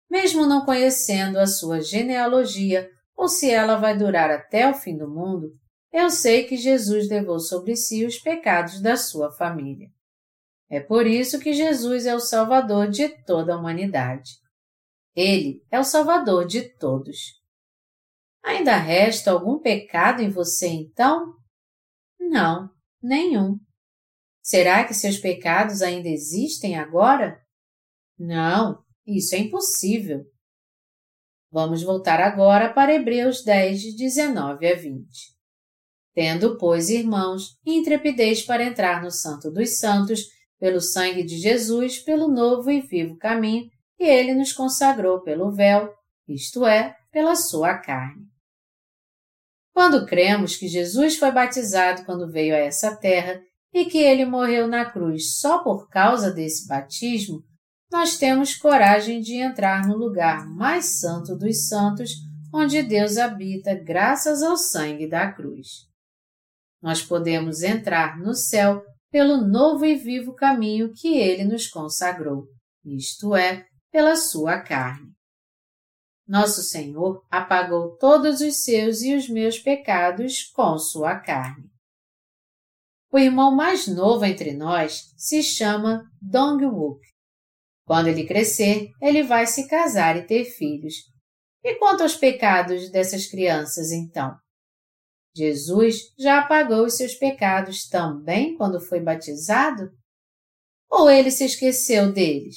[0.09, 5.07] Mesmo não conhecendo a sua genealogia ou se ela vai durar até o fim do
[5.07, 5.51] mundo,
[5.91, 9.89] eu sei que Jesus levou sobre si os pecados da sua família.
[10.67, 14.31] É por isso que Jesus é o Salvador de toda a humanidade.
[15.15, 17.39] Ele é o Salvador de todos.
[18.43, 21.35] Ainda resta algum pecado em você então?
[22.19, 22.67] Não,
[22.99, 23.59] nenhum.
[24.43, 27.41] Será que seus pecados ainda existem agora?
[28.19, 30.25] Não, isso é impossível.
[31.49, 35.07] Vamos voltar agora para Hebreus 10, 19 a 20.
[36.13, 40.27] Tendo, pois, irmãos, intrepidez para entrar no Santo dos Santos,
[40.59, 45.93] pelo sangue de Jesus, pelo novo e vivo caminho e ele nos consagrou pelo véu,
[46.27, 48.27] isto é, pela sua carne.
[49.73, 53.41] Quando cremos que Jesus foi batizado quando veio a essa terra
[53.73, 57.43] e que ele morreu na cruz só por causa desse batismo,
[57.91, 62.11] nós temos coragem de entrar no lugar mais santo dos santos,
[62.53, 65.87] onde Deus habita graças ao sangue da cruz.
[66.81, 72.47] Nós podemos entrar no céu pelo novo e vivo caminho que ele nos consagrou,
[72.83, 75.13] isto é, pela sua carne.
[76.27, 81.72] Nosso Senhor apagou todos os seus e os meus pecados com sua carne.
[83.13, 86.99] O irmão mais novo entre nós se chama Dong-wook.
[87.85, 90.95] Quando ele crescer, ele vai se casar e ter filhos.
[91.63, 94.35] E quanto aos pecados dessas crianças, então?
[95.35, 99.91] Jesus já apagou os seus pecados também quando foi batizado?
[100.89, 102.55] Ou ele se esqueceu deles?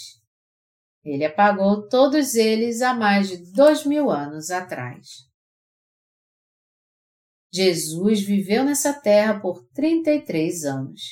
[1.04, 5.25] Ele apagou todos eles há mais de dois mil anos atrás.
[7.52, 11.02] Jesus viveu nessa terra por 33 anos.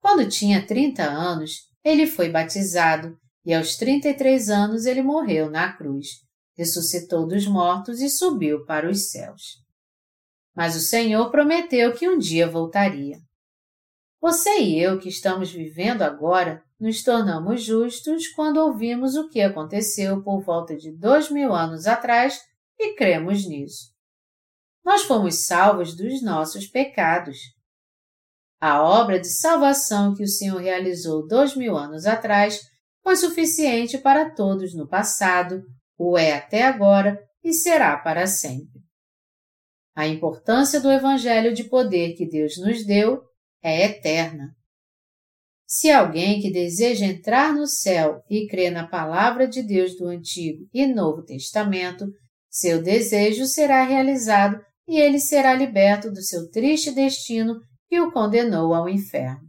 [0.00, 6.08] Quando tinha 30 anos, ele foi batizado e aos 33 anos ele morreu na cruz,
[6.56, 9.62] ressuscitou dos mortos e subiu para os céus.
[10.54, 13.18] Mas o Senhor prometeu que um dia voltaria.
[14.20, 20.22] Você e eu que estamos vivendo agora nos tornamos justos quando ouvimos o que aconteceu
[20.22, 22.40] por volta de dois mil anos atrás
[22.78, 23.97] e cremos nisso.
[24.88, 27.36] Nós fomos salvos dos nossos pecados.
[28.58, 32.62] A obra de salvação que o Senhor realizou dois mil anos atrás
[33.02, 35.62] foi suficiente para todos no passado,
[35.98, 38.80] o é até agora e será para sempre.
[39.94, 43.20] A importância do Evangelho de poder que Deus nos deu
[43.62, 44.56] é eterna.
[45.66, 50.66] Se alguém que deseja entrar no céu e crê na palavra de Deus do Antigo
[50.72, 52.06] e Novo Testamento,
[52.48, 58.72] seu desejo será realizado e ele será liberto do seu triste destino que o condenou
[58.72, 59.46] ao inferno.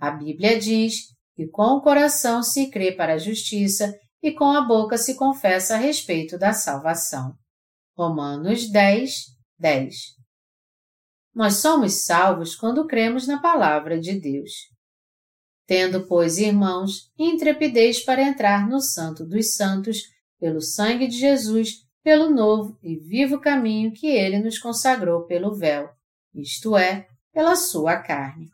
[0.00, 0.94] A Bíblia diz
[1.36, 5.74] que com o coração se crê para a justiça e com a boca se confessa
[5.74, 7.34] a respeito da salvação.
[7.96, 9.12] Romanos 10,
[9.58, 9.94] 10.
[11.34, 14.50] Nós somos salvos quando cremos na palavra de Deus.
[15.66, 19.98] Tendo, pois, irmãos, intrepidez para entrar no Santo dos Santos,
[20.38, 25.88] pelo sangue de Jesus, pelo novo e vivo caminho que ele nos consagrou pelo véu,
[26.34, 28.46] isto é, pela sua carne.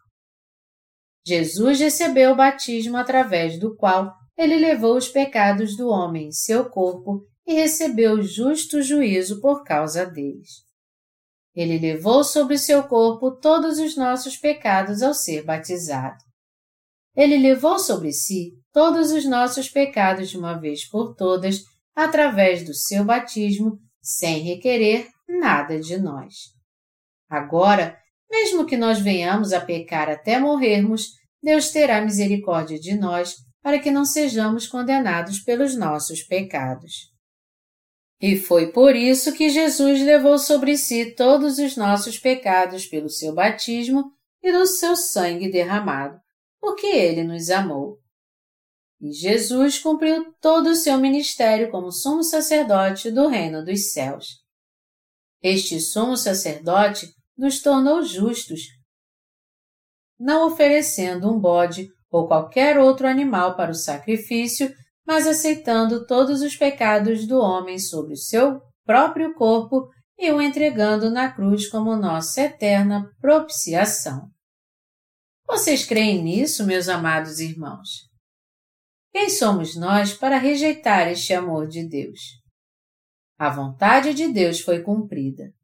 [1.26, 6.68] Jesus recebeu o batismo através do qual ele levou os pecados do homem em seu
[6.68, 10.66] corpo e recebeu justo juízo por causa deles.
[11.54, 16.22] Ele levou sobre seu corpo todos os nossos pecados ao ser batizado.
[17.16, 21.62] Ele levou sobre si todos os nossos pecados de uma vez por todas,
[21.96, 26.34] através do seu batismo, sem requerer nada de nós.
[27.28, 27.98] Agora,
[28.30, 31.08] mesmo que nós venhamos a pecar até morrermos,
[31.42, 37.10] Deus terá misericórdia de nós para que não sejamos condenados pelos nossos pecados.
[38.20, 43.34] E foi por isso que Jesus levou sobre si todos os nossos pecados pelo seu
[43.34, 44.12] batismo
[44.42, 46.18] e do seu sangue derramado,
[46.60, 47.98] porque ele nos amou.
[49.06, 54.26] E Jesus cumpriu todo o seu ministério como sumo sacerdote do reino dos céus.
[55.40, 58.62] Este sumo sacerdote nos tornou justos,
[60.18, 64.74] não oferecendo um bode ou qualquer outro animal para o sacrifício,
[65.06, 69.88] mas aceitando todos os pecados do homem sobre o seu próprio corpo
[70.18, 74.28] e o entregando na cruz como nossa eterna propiciação.
[75.46, 78.05] Vocês creem nisso, meus amados irmãos?
[79.18, 82.20] Quem somos nós para rejeitar este amor de Deus?
[83.38, 85.54] A vontade de Deus foi cumprida.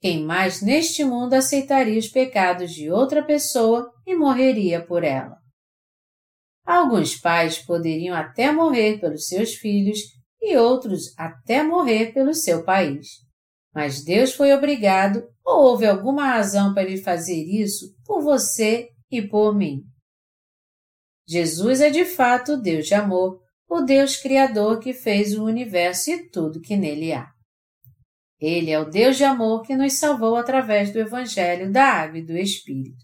[0.00, 5.36] Quem mais neste mundo aceitaria os pecados de outra pessoa e morreria por ela?
[6.64, 9.98] Alguns pais poderiam até morrer pelos seus filhos
[10.40, 13.08] e outros até morrer pelo seu país.
[13.74, 19.20] Mas Deus foi obrigado ou houve alguma razão para ele fazer isso por você e
[19.20, 19.82] por mim.
[21.26, 26.10] Jesus é de fato o Deus de amor, o Deus Criador que fez o universo
[26.10, 27.32] e tudo que nele há.
[28.40, 32.22] Ele é o Deus de amor que nos salvou através do Evangelho da Água e
[32.22, 33.02] do Espírito.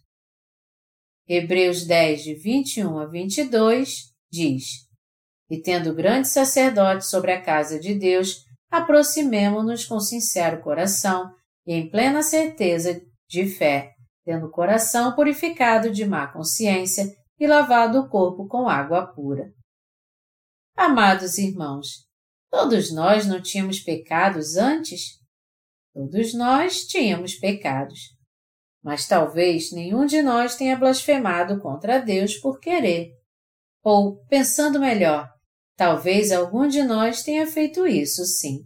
[1.27, 4.65] Hebreus 10, de 21 a 22, diz:
[5.49, 11.33] E tendo grande sacerdote sobre a casa de Deus, aproximemo-nos com sincero coração
[11.67, 13.93] e em plena certeza de fé,
[14.25, 17.07] tendo o coração purificado de má consciência
[17.41, 19.53] e lavado o corpo com água pura.
[20.77, 22.07] Amados irmãos,
[22.49, 25.19] todos nós não tínhamos pecados antes?
[25.93, 28.21] Todos nós tínhamos pecados
[28.83, 33.11] mas talvez nenhum de nós tenha blasfemado contra Deus por querer.
[33.83, 35.29] Ou, pensando melhor,
[35.77, 38.61] talvez algum de nós tenha feito isso sim.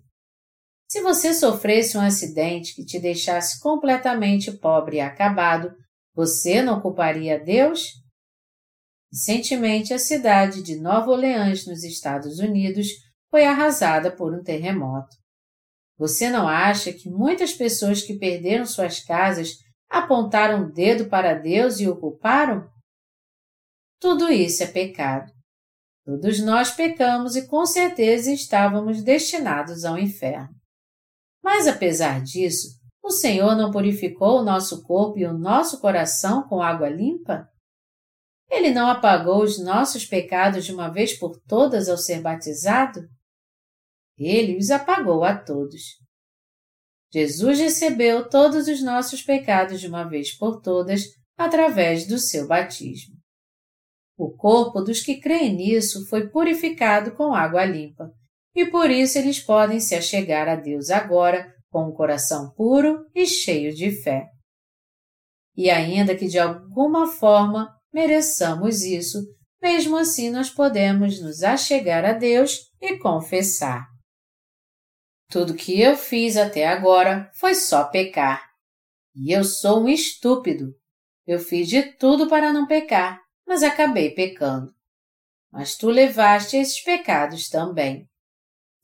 [0.89, 5.75] Se você sofresse um acidente que te deixasse completamente pobre e acabado,
[6.15, 8.04] você não culparia Deus?
[9.15, 12.89] Recentemente, a cidade de Nova Orleans, nos Estados Unidos,
[13.31, 15.17] foi arrasada por um terremoto.
[15.97, 19.51] Você não acha que muitas pessoas que perderam suas casas
[19.89, 22.69] apontaram o dedo para Deus e o culparam?
[24.01, 25.31] Tudo isso é pecado.
[26.05, 30.53] Todos nós pecamos e com certeza estávamos destinados ao inferno.
[31.41, 32.67] Mas apesar disso,
[33.01, 37.49] o Senhor não purificou o nosso corpo e o nosso coração com água limpa?
[38.51, 43.01] Ele não apagou os nossos pecados de uma vez por todas ao ser batizado?
[44.17, 45.83] Ele os apagou a todos.
[47.13, 51.03] Jesus recebeu todos os nossos pecados de uma vez por todas
[51.37, 53.15] através do seu batismo.
[54.17, 58.11] O corpo dos que creem nisso foi purificado com água limpa,
[58.55, 63.27] e por isso eles podem se achegar a Deus agora com um coração puro e
[63.27, 64.29] cheio de fé.
[65.57, 69.25] E ainda que de alguma forma mereçamos isso,
[69.63, 73.87] mesmo assim nós podemos nos achegar a Deus e confessar.
[75.31, 78.51] Tudo que eu fiz até agora foi só pecar.
[79.15, 80.75] E eu sou um estúpido.
[81.25, 84.75] Eu fiz de tudo para não pecar, mas acabei pecando.
[85.53, 88.07] Mas tu levaste esses pecados também.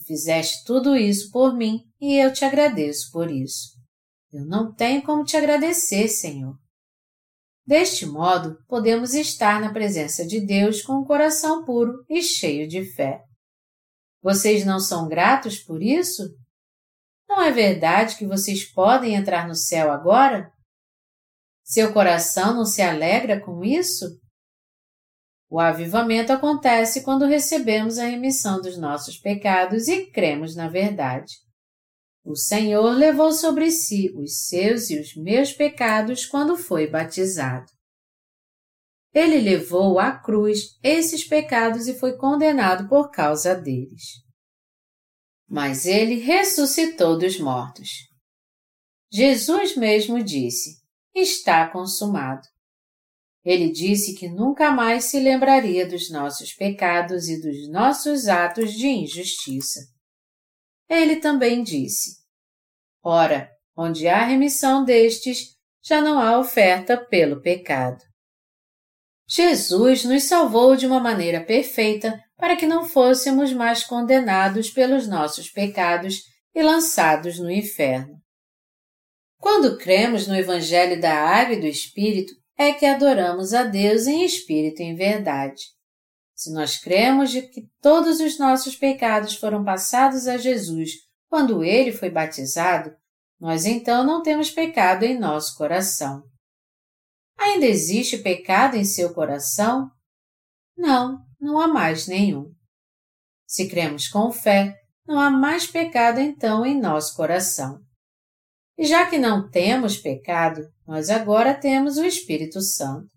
[0.07, 3.73] Fizeste tudo isso por mim e eu te agradeço por isso.
[4.33, 6.57] Eu não tenho como te agradecer, Senhor.
[7.67, 12.85] Deste modo, podemos estar na presença de Deus com um coração puro e cheio de
[12.95, 13.23] fé.
[14.23, 16.23] Vocês não são gratos por isso?
[17.29, 20.51] Não é verdade que vocês podem entrar no céu agora?
[21.63, 24.19] Seu coração não se alegra com isso?
[25.49, 31.35] O avivamento acontece quando recebemos a remissão dos nossos pecados e cremos na verdade.
[32.25, 37.67] O Senhor levou sobre si os seus e os meus pecados quando foi batizado.
[39.13, 44.23] Ele levou à cruz esses pecados e foi condenado por causa deles.
[45.49, 47.89] Mas ele ressuscitou dos mortos.
[49.13, 50.79] Jesus mesmo disse:
[51.13, 52.47] Está consumado.
[53.45, 58.87] Ele disse que nunca mais se lembraria dos nossos pecados e dos nossos atos de
[58.87, 59.81] injustiça.
[60.91, 62.17] Ele também disse:
[63.01, 68.03] Ora, onde há remissão destes, já não há oferta pelo pecado.
[69.29, 75.49] Jesus nos salvou de uma maneira perfeita para que não fôssemos mais condenados pelos nossos
[75.49, 78.21] pecados e lançados no inferno.
[79.39, 84.25] Quando cremos no Evangelho da Água e do Espírito, é que adoramos a Deus em
[84.25, 85.63] espírito e em verdade.
[86.41, 90.93] Se nós cremos de que todos os nossos pecados foram passados a Jesus
[91.29, 92.97] quando ele foi batizado,
[93.39, 96.23] nós então não temos pecado em nosso coração.
[97.39, 99.91] Ainda existe pecado em seu coração?
[100.75, 102.51] Não, não há mais nenhum.
[103.47, 104.75] Se cremos com fé,
[105.07, 107.79] não há mais pecado então em nosso coração.
[108.79, 113.11] E já que não temos pecado, nós agora temos o Espírito Santo.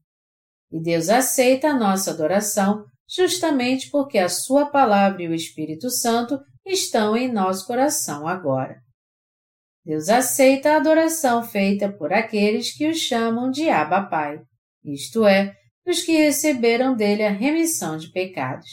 [0.69, 2.83] E Deus aceita a nossa adoração
[3.15, 8.81] justamente porque a Sua palavra e o Espírito Santo estão em nosso coração agora.
[9.85, 14.39] Deus aceita a adoração feita por aqueles que o chamam de Abba Pai,
[14.83, 15.53] isto é,
[15.85, 18.69] os que receberam dele a remissão de pecados.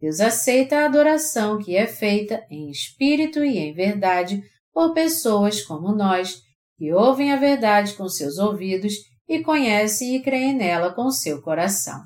[0.00, 4.42] Deus aceita a adoração que é feita em espírito e em verdade
[4.72, 6.40] por pessoas como nós,
[6.76, 8.94] que ouvem a verdade com seus ouvidos
[9.28, 12.00] e conhecem e creem nela com seu coração.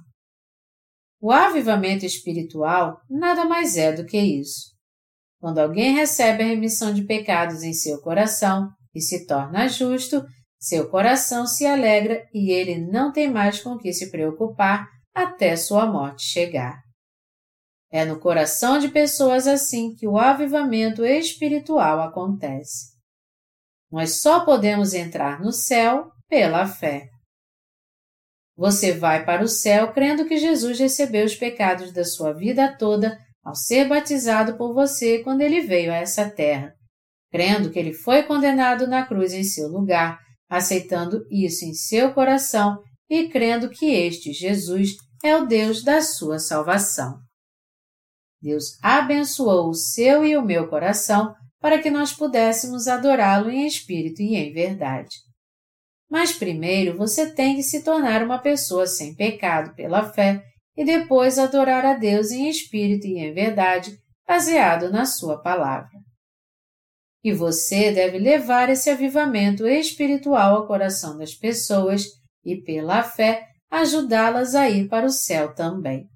[1.24, 4.74] O avivamento espiritual nada mais é do que isso.
[5.40, 10.22] Quando alguém recebe a remissão de pecados em seu coração e se torna justo,
[10.60, 15.86] seu coração se alegra e ele não tem mais com que se preocupar até sua
[15.86, 16.82] morte chegar.
[17.90, 22.92] É no coração de pessoas assim que o avivamento espiritual acontece.
[23.90, 27.13] Nós só podemos entrar no céu pela fé.
[28.56, 33.18] Você vai para o céu crendo que Jesus recebeu os pecados da sua vida toda
[33.43, 36.72] ao ser batizado por você quando ele veio a essa terra,
[37.31, 40.18] crendo que ele foi condenado na cruz em seu lugar,
[40.48, 42.78] aceitando isso em seu coração
[43.10, 44.90] e crendo que este Jesus
[45.22, 47.18] é o Deus da sua salvação.
[48.40, 54.20] Deus abençoou o seu e o meu coração para que nós pudéssemos adorá-lo em espírito
[54.20, 55.16] e em verdade.
[56.14, 60.44] Mas primeiro você tem que se tornar uma pessoa sem pecado pela fé
[60.76, 65.90] e depois adorar a Deus em espírito e em verdade, baseado na Sua palavra.
[67.24, 72.04] E você deve levar esse avivamento espiritual ao coração das pessoas
[72.44, 76.06] e, pela fé, ajudá-las a ir para o céu também.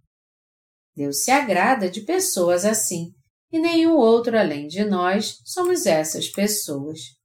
[0.95, 3.11] Deus se agrada de pessoas assim,
[3.51, 7.18] e nenhum outro além de nós somos essas pessoas.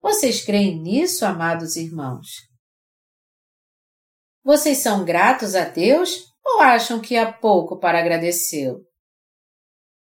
[0.00, 2.26] Vocês creem nisso, amados irmãos?
[4.44, 8.80] Vocês são gratos a Deus ou acham que há pouco para agradecê-lo?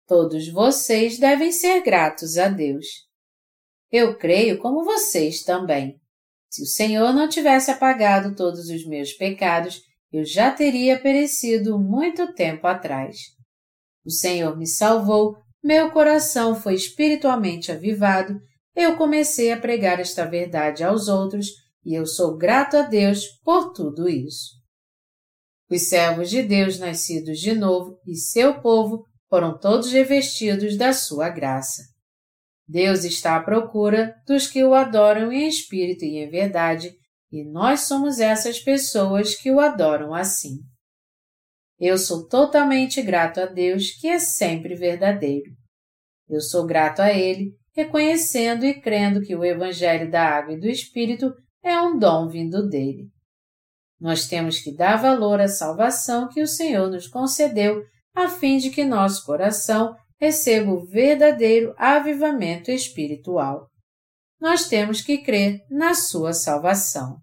[0.08, 2.86] Todos vocês devem ser gratos a Deus.
[3.92, 6.00] Eu creio como vocês também.
[6.50, 12.34] Se o Senhor não tivesse apagado todos os meus pecados, eu já teria perecido muito
[12.34, 13.18] tempo atrás.
[14.06, 18.40] O Senhor me salvou, meu coração foi espiritualmente avivado
[18.76, 21.48] eu comecei a pregar esta verdade aos outros
[21.86, 24.60] e eu sou grato a Deus por tudo isso.
[25.70, 31.30] Os servos de Deus nascidos de novo e seu povo foram todos revestidos da sua
[31.30, 31.84] graça.
[32.68, 36.96] Deus está à procura dos que o adoram em espírito e em verdade,
[37.32, 40.58] e nós somos essas pessoas que o adoram assim.
[41.80, 45.52] Eu sou totalmente grato a Deus, que é sempre verdadeiro.
[46.28, 50.68] Eu sou grato a Ele reconhecendo e crendo que o Evangelho da Água e do
[50.68, 51.34] Espírito
[51.64, 53.08] é um dom vindo dele.
[54.00, 57.82] Nós temos que dar valor à salvação que o Senhor nos concedeu,
[58.14, 63.68] a fim de que nosso coração receba o verdadeiro avivamento espiritual.
[64.42, 67.18] nós temos que crer na sua salvação.